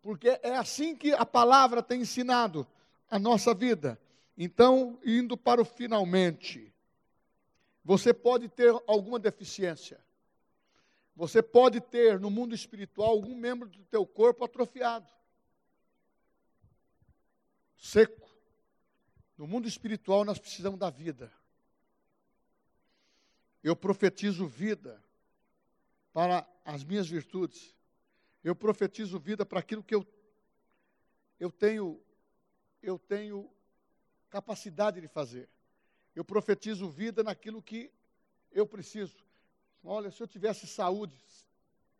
Porque 0.00 0.38
é 0.42 0.56
assim 0.56 0.96
que 0.96 1.12
a 1.12 1.26
palavra 1.26 1.82
tem 1.82 2.00
ensinado 2.00 2.66
a 3.10 3.18
nossa 3.18 3.52
vida. 3.52 3.98
Então, 4.36 4.98
indo 5.04 5.36
para 5.36 5.60
o 5.60 5.64
finalmente, 5.64 6.72
você 7.84 8.14
pode 8.14 8.48
ter 8.48 8.74
alguma 8.86 9.18
deficiência. 9.18 10.00
Você 11.18 11.42
pode 11.42 11.80
ter 11.80 12.20
no 12.20 12.30
mundo 12.30 12.54
espiritual 12.54 13.10
algum 13.10 13.34
membro 13.34 13.68
do 13.68 13.84
teu 13.86 14.06
corpo 14.06 14.44
atrofiado, 14.44 15.10
seco. 17.76 18.30
No 19.36 19.44
mundo 19.44 19.66
espiritual 19.66 20.24
nós 20.24 20.38
precisamos 20.38 20.78
da 20.78 20.90
vida. 20.90 21.32
Eu 23.64 23.74
profetizo 23.74 24.46
vida 24.46 25.02
para 26.12 26.48
as 26.64 26.84
minhas 26.84 27.08
virtudes. 27.08 27.74
Eu 28.44 28.54
profetizo 28.54 29.18
vida 29.18 29.44
para 29.44 29.58
aquilo 29.58 29.82
que 29.82 29.96
eu 29.96 30.06
eu 31.40 31.50
tenho 31.50 32.00
eu 32.80 32.96
tenho 32.96 33.50
capacidade 34.30 35.00
de 35.00 35.08
fazer. 35.08 35.48
Eu 36.14 36.24
profetizo 36.24 36.88
vida 36.88 37.24
naquilo 37.24 37.60
que 37.60 37.90
eu 38.52 38.64
preciso. 38.64 39.27
Olha, 39.82 40.10
se 40.10 40.22
eu 40.22 40.26
tivesse 40.26 40.66
saúde, 40.66 41.16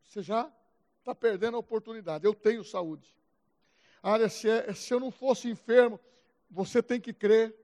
você 0.05 0.23
já 0.23 0.53
está 0.99 1.15
perdendo 1.15 1.57
a 1.57 1.61
oportunidade. 1.61 2.25
Eu 2.25 2.35
tenho 2.35 2.65
saúde. 2.65 3.09
Olha, 4.03 4.29
se, 4.29 4.49
é, 4.49 4.73
se 4.75 4.93
eu 4.93 5.01
não 5.01 5.11
fosse 5.11 5.49
enfermo, 5.49 5.99
você 6.51 6.83
tem 6.83 7.01
que 7.01 7.13
crer 7.13 7.55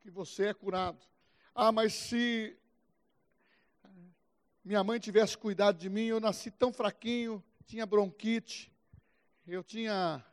que 0.00 0.10
você 0.10 0.46
é 0.48 0.54
curado. 0.54 1.04
Ah, 1.54 1.72
mas 1.72 1.94
se 1.94 2.56
minha 4.64 4.82
mãe 4.82 4.98
tivesse 4.98 5.38
cuidado 5.38 5.78
de 5.78 5.88
mim, 5.88 6.06
eu 6.06 6.20
nasci 6.20 6.50
tão 6.50 6.72
fraquinho, 6.72 7.42
tinha 7.66 7.86
bronquite, 7.86 8.72
eu 9.46 9.62
tinha 9.62 10.24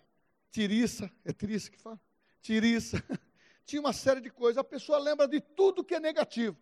tiriça, 0.52 1.12
é 1.24 1.32
tiriça 1.32 1.70
que 1.70 1.78
fala? 1.78 2.00
Tiriça. 2.42 2.98
tinha 3.66 3.80
uma 3.80 3.94
série 3.94 4.22
de 4.22 4.30
coisas. 4.30 4.58
A 4.58 4.64
pessoa 4.64 4.98
lembra 4.98 5.28
de 5.28 5.40
tudo 5.40 5.84
que 5.84 5.96
é 5.96 6.00
negativo. 6.00 6.58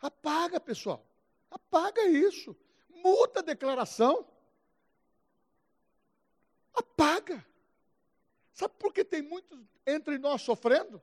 Apaga, 0.00 0.58
pessoal. 0.58 1.06
Apaga 1.52 2.06
isso. 2.06 2.56
Muda 2.88 3.40
a 3.40 3.42
declaração. 3.42 4.26
Apaga. 6.72 7.44
Sabe 8.54 8.74
por 8.78 8.92
que 8.92 9.04
tem 9.04 9.20
muitos 9.20 9.60
entre 9.86 10.18
nós 10.18 10.42
sofrendo? 10.42 11.00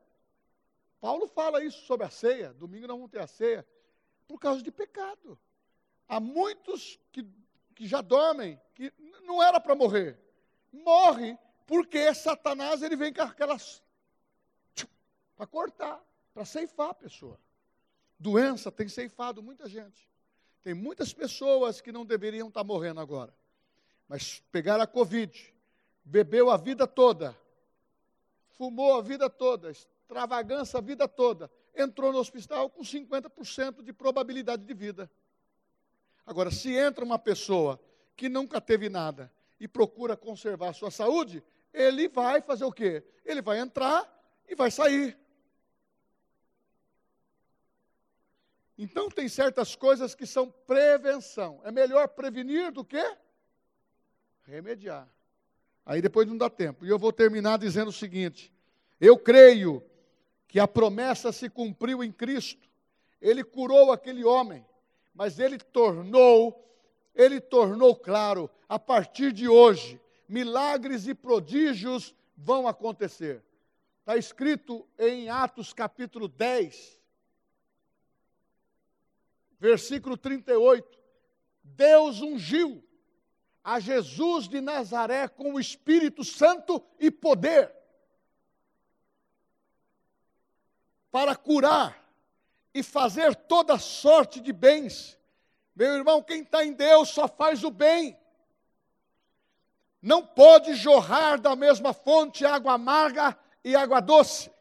Paulo 1.00 1.28
fala 1.28 1.64
isso 1.64 1.86
sobre 1.86 2.06
a 2.06 2.10
ceia. 2.10 2.52
Domingo 2.54 2.88
não 2.88 2.98
vamos 2.98 3.12
ter 3.12 3.20
a 3.20 3.28
ceia. 3.28 3.66
Por 4.28 4.40
causa 4.40 4.62
de 4.62 4.72
pecado. 4.72 5.40
Há 6.08 6.20
muitos 6.20 7.00
que, 7.12 7.24
que 7.76 7.88
já 7.88 8.02
dormem, 8.02 8.60
que 8.74 8.92
não 9.24 9.42
era 9.42 9.60
para 9.60 9.76
morrer. 9.76 10.20
Morre 10.72 11.38
porque 11.68 12.12
Satanás 12.16 12.82
ele 12.82 12.96
vem 12.96 13.14
com 13.14 13.22
aquelas. 13.22 13.84
para 15.36 15.46
cortar, 15.46 16.04
para 16.34 16.44
ceifar 16.44 16.90
a 16.90 16.94
pessoa. 16.96 17.40
Doença 18.18 18.72
tem 18.72 18.88
ceifado 18.88 19.44
muita 19.44 19.70
gente. 19.70 20.09
Tem 20.70 20.76
muitas 20.76 21.12
pessoas 21.12 21.82
que 21.82 21.92
não 21.92 22.06
deveriam 22.06 22.48
estar 22.48 22.64
morrendo 22.64 23.00
agora. 23.00 23.34
mas 24.08 24.40
pegaram 24.52 24.84
a 24.84 24.86
Covid, 24.86 25.52
bebeu 26.06 26.52
a 26.52 26.58
vida 26.58 26.86
toda, 26.86 27.36
fumou 28.50 28.94
a 28.94 29.02
vida 29.02 29.28
toda, 29.32 29.72
extravagância 29.72 30.78
a 30.78 30.82
vida 30.82 31.08
toda, 31.08 31.50
entrou 31.76 32.14
no 32.14 32.20
hospital 32.20 32.70
com 32.70 32.84
50% 32.84 33.82
de 33.82 33.92
probabilidade 33.92 34.64
de 34.64 34.74
vida. 34.76 35.10
Agora, 36.24 36.52
se 36.52 36.72
entra 36.76 37.04
uma 37.04 37.18
pessoa 37.18 37.80
que 38.16 38.30
nunca 38.30 38.62
teve 38.62 38.90
nada 38.90 39.34
e 39.60 39.68
procura 39.68 40.16
conservar 40.16 40.70
a 40.70 40.74
sua 40.74 40.92
saúde, 40.92 41.44
ele 41.74 42.08
vai 42.08 42.44
fazer 42.44 42.66
o 42.66 42.72
quê? 42.72 43.04
Ele 43.26 43.42
vai 43.42 43.58
entrar 43.58 44.08
e 44.48 44.54
vai 44.54 44.70
sair. 44.70 45.18
Então, 48.82 49.10
tem 49.10 49.28
certas 49.28 49.76
coisas 49.76 50.16
que 50.16 50.26
são 50.26 50.50
prevenção. 50.66 51.60
É 51.66 51.72
melhor 51.72 52.08
prevenir 52.08 52.72
do 52.72 52.86
que 52.86 53.04
remediar. 54.44 55.06
Aí 55.86 56.02
depois 56.02 56.26
não 56.26 56.38
dá 56.38 56.50
tempo. 56.50 56.86
E 56.86 56.90
eu 56.90 56.98
vou 56.98 57.12
terminar 57.12 57.58
dizendo 57.58 57.90
o 57.90 57.94
seguinte: 57.94 58.54
eu 59.02 59.18
creio 59.18 59.84
que 60.48 60.62
a 60.62 60.68
promessa 60.68 61.34
se 61.34 61.50
cumpriu 61.50 62.02
em 62.02 62.12
Cristo. 62.12 62.70
Ele 63.22 63.44
curou 63.44 63.92
aquele 63.92 64.24
homem, 64.24 64.66
mas 65.14 65.40
ele 65.40 65.58
tornou, 65.58 66.66
ele 67.14 67.42
tornou 67.42 67.94
claro, 67.94 68.50
a 68.70 68.80
partir 68.80 69.34
de 69.34 69.50
hoje, 69.50 70.00
milagres 70.26 71.06
e 71.06 71.14
prodígios 71.14 72.16
vão 72.38 72.66
acontecer. 72.66 73.44
Está 74.00 74.16
escrito 74.16 74.88
em 74.98 75.28
Atos 75.28 75.74
capítulo 75.74 76.30
10, 76.30 76.99
versículo 79.60 80.18
38. 80.18 80.98
Deus 81.64 82.22
ungiu 82.22 82.84
a 83.64 83.80
Jesus 83.80 84.48
de 84.48 84.62
Nazaré 84.62 85.28
com 85.28 85.54
o 85.54 85.60
Espírito 85.60 86.24
Santo 86.24 86.84
e 86.98 87.12
poder, 87.12 87.72
para 91.12 91.36
curar 91.36 92.00
e 92.74 92.82
fazer 92.82 93.36
toda 93.36 93.78
sorte 93.78 94.40
de 94.40 94.54
bens. 94.54 95.18
Meu 95.76 95.96
irmão, 95.96 96.22
quem 96.22 96.42
está 96.42 96.64
em 96.64 96.74
Deus 96.74 97.10
só 97.10 97.28
faz 97.28 97.64
o 97.64 97.72
bem. 97.72 98.18
Não 100.02 100.26
pode 100.26 100.76
jorrar 100.76 101.40
da 101.40 101.56
mesma 101.56 101.94
fonte 101.94 102.46
água 102.46 102.74
amarga 102.74 103.38
e 103.64 103.76
água 103.76 104.00
doce. 104.00 104.52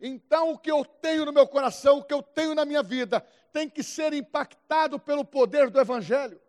Então, 0.00 0.52
o 0.52 0.58
que 0.58 0.70
eu 0.70 0.84
tenho 0.84 1.26
no 1.26 1.32
meu 1.32 1.46
coração, 1.46 1.98
o 1.98 2.04
que 2.04 2.14
eu 2.14 2.22
tenho 2.22 2.54
na 2.54 2.64
minha 2.64 2.82
vida, 2.82 3.24
tem 3.52 3.68
que 3.68 3.82
ser 3.82 4.12
impactado 4.12 4.98
pelo 4.98 5.24
poder 5.24 5.70
do 5.70 5.80
Evangelho, 5.80 6.40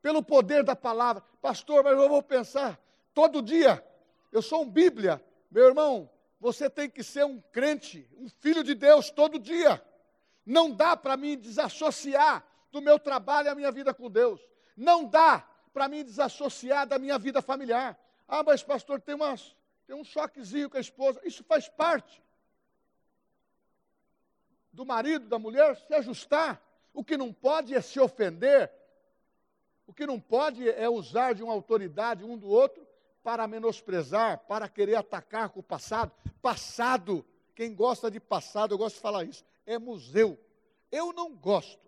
pelo 0.00 0.22
poder 0.22 0.62
da 0.62 0.76
palavra. 0.76 1.22
Pastor, 1.40 1.82
mas 1.84 1.92
eu 1.92 2.08
vou 2.08 2.22
pensar, 2.22 2.78
todo 3.12 3.42
dia, 3.42 3.84
eu 4.32 4.42
sou 4.42 4.62
um 4.62 4.70
Bíblia. 4.70 5.22
Meu 5.50 5.66
irmão, 5.66 6.10
você 6.40 6.68
tem 6.68 6.88
que 6.90 7.02
ser 7.02 7.24
um 7.24 7.40
crente, 7.52 8.08
um 8.16 8.28
filho 8.28 8.62
de 8.62 8.74
Deus 8.74 9.10
todo 9.10 9.38
dia. 9.38 9.82
Não 10.44 10.70
dá 10.70 10.96
para 10.96 11.16
mim 11.16 11.38
desassociar 11.38 12.44
do 12.70 12.82
meu 12.82 12.98
trabalho 12.98 13.46
e 13.46 13.50
a 13.50 13.54
minha 13.54 13.70
vida 13.70 13.94
com 13.94 14.10
Deus. 14.10 14.40
Não 14.76 15.04
dá 15.04 15.48
para 15.72 15.88
mim 15.88 16.04
desassociar 16.04 16.86
da 16.86 16.98
minha 16.98 17.18
vida 17.18 17.40
familiar. 17.40 17.98
Ah, 18.26 18.42
mas 18.42 18.62
pastor, 18.62 19.00
tem, 19.00 19.14
umas, 19.14 19.54
tem 19.86 19.94
um 19.94 20.04
choquezinho 20.04 20.68
com 20.68 20.76
a 20.76 20.80
esposa. 20.80 21.20
Isso 21.24 21.44
faz 21.44 21.68
parte 21.68 22.23
do 24.74 24.84
marido, 24.84 25.28
da 25.28 25.38
mulher, 25.38 25.76
se 25.76 25.94
ajustar. 25.94 26.60
O 26.92 27.04
que 27.04 27.16
não 27.16 27.32
pode 27.32 27.74
é 27.74 27.80
se 27.80 27.98
ofender. 28.00 28.70
O 29.86 29.92
que 29.92 30.06
não 30.06 30.18
pode 30.18 30.68
é 30.68 30.88
usar 30.88 31.34
de 31.34 31.42
uma 31.42 31.52
autoridade 31.52 32.24
um 32.24 32.36
do 32.36 32.48
outro 32.48 32.86
para 33.22 33.46
menosprezar, 33.46 34.38
para 34.46 34.68
querer 34.68 34.96
atacar 34.96 35.48
com 35.48 35.60
o 35.60 35.62
passado. 35.62 36.12
Passado, 36.42 37.24
quem 37.54 37.74
gosta 37.74 38.10
de 38.10 38.18
passado, 38.18 38.74
eu 38.74 38.78
gosto 38.78 38.96
de 38.96 39.00
falar 39.00 39.24
isso, 39.24 39.44
é 39.64 39.78
museu. 39.78 40.38
Eu 40.90 41.12
não 41.12 41.34
gosto. 41.34 41.84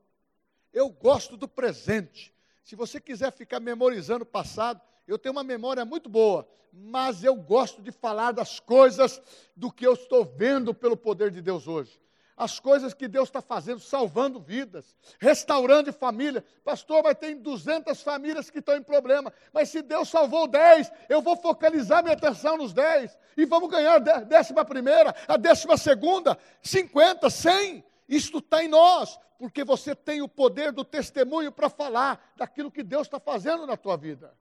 Eu 0.72 0.88
gosto 0.88 1.36
do 1.36 1.48
presente. 1.48 2.32
Se 2.62 2.76
você 2.76 3.00
quiser 3.00 3.32
ficar 3.32 3.60
memorizando 3.60 4.22
o 4.22 4.26
passado, 4.26 4.80
eu 5.06 5.18
tenho 5.18 5.32
uma 5.32 5.44
memória 5.44 5.84
muito 5.84 6.08
boa, 6.08 6.48
mas 6.72 7.22
eu 7.22 7.34
gosto 7.34 7.80
de 7.80 7.92
falar 7.92 8.32
das 8.32 8.58
coisas 8.58 9.20
do 9.54 9.70
que 9.70 9.86
eu 9.86 9.94
estou 9.94 10.24
vendo 10.24 10.74
pelo 10.74 10.96
poder 10.96 11.30
de 11.30 11.40
Deus 11.40 11.66
hoje 11.66 12.00
as 12.36 12.60
coisas 12.60 12.92
que 12.92 13.08
Deus 13.08 13.28
está 13.28 13.40
fazendo, 13.40 13.80
salvando 13.80 14.38
vidas, 14.38 14.94
restaurando 15.18 15.90
família. 15.92 16.44
Pastor, 16.62 17.02
mas 17.02 17.16
tem 17.16 17.36
200 17.36 18.02
famílias 18.02 18.50
que 18.50 18.58
estão 18.58 18.76
em 18.76 18.82
problema. 18.82 19.32
Mas 19.52 19.70
se 19.70 19.80
Deus 19.80 20.10
salvou 20.10 20.46
10, 20.46 20.92
eu 21.08 21.22
vou 21.22 21.36
focalizar 21.36 22.02
minha 22.02 22.14
atenção 22.14 22.58
nos 22.58 22.74
10. 22.74 23.18
E 23.38 23.46
vamos 23.46 23.70
ganhar 23.70 23.94
a 23.94 24.20
décima 24.20 24.64
primeira, 24.66 25.14
a 25.26 25.38
décima 25.38 25.78
segunda, 25.78 26.38
50, 26.62 27.30
100. 27.30 27.82
Isto 28.06 28.38
está 28.38 28.62
em 28.62 28.68
nós, 28.68 29.18
porque 29.38 29.64
você 29.64 29.94
tem 29.94 30.20
o 30.20 30.28
poder 30.28 30.72
do 30.72 30.84
testemunho 30.84 31.50
para 31.50 31.70
falar 31.70 32.34
daquilo 32.36 32.70
que 32.70 32.82
Deus 32.82 33.06
está 33.06 33.18
fazendo 33.18 33.66
na 33.66 33.78
tua 33.78 33.96
vida. 33.96 34.36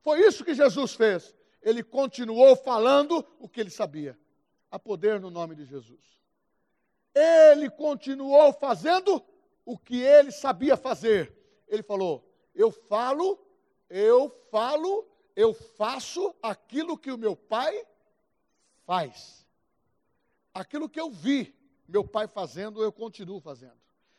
Foi 0.00 0.20
isso 0.20 0.44
que 0.44 0.54
Jesus 0.54 0.94
fez. 0.94 1.34
Ele 1.60 1.82
continuou 1.82 2.56
falando 2.56 3.22
o 3.38 3.48
que 3.48 3.60
ele 3.60 3.70
sabia. 3.70 4.18
Há 4.70 4.78
poder 4.78 5.20
no 5.20 5.30
nome 5.30 5.54
de 5.54 5.66
Jesus 5.66 6.18
ele 7.18 7.68
continuou 7.68 8.52
fazendo 8.52 9.24
o 9.64 9.76
que 9.76 10.00
ele 10.00 10.30
sabia 10.30 10.76
fazer. 10.76 11.34
Ele 11.66 11.82
falou: 11.82 12.24
Eu 12.54 12.70
falo, 12.70 13.38
eu 13.90 14.30
falo, 14.50 15.06
eu 15.34 15.52
faço 15.52 16.34
aquilo 16.42 16.96
que 16.96 17.10
o 17.10 17.18
meu 17.18 17.34
pai 17.34 17.84
faz. 18.86 19.46
Aquilo 20.54 20.88
que 20.88 21.00
eu 21.00 21.10
vi 21.10 21.54
meu 21.86 22.06
pai 22.06 22.28
fazendo, 22.28 22.82
eu 22.82 22.92
continuo 22.92 23.40
fazendo. 23.40 23.78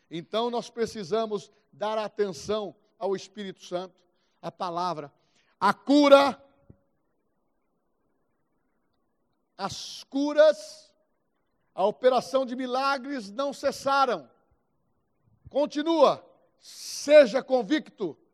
Então 0.09 0.49
nós 0.49 0.69
precisamos 0.69 1.51
dar 1.71 1.97
atenção 1.97 2.75
ao 2.97 3.15
Espírito 3.15 3.63
Santo, 3.63 3.95
à 4.41 4.51
palavra. 4.51 5.13
A 5.59 5.73
cura, 5.73 6.41
as 9.57 10.03
curas 10.05 10.88
a 11.79 11.85
operação 11.85 12.45
de 12.45 12.57
milagres 12.57 13.31
não 13.31 13.53
cessaram. 13.53 14.29
Continua, 15.49 16.21
seja 16.59 17.41
convicto 17.41 18.17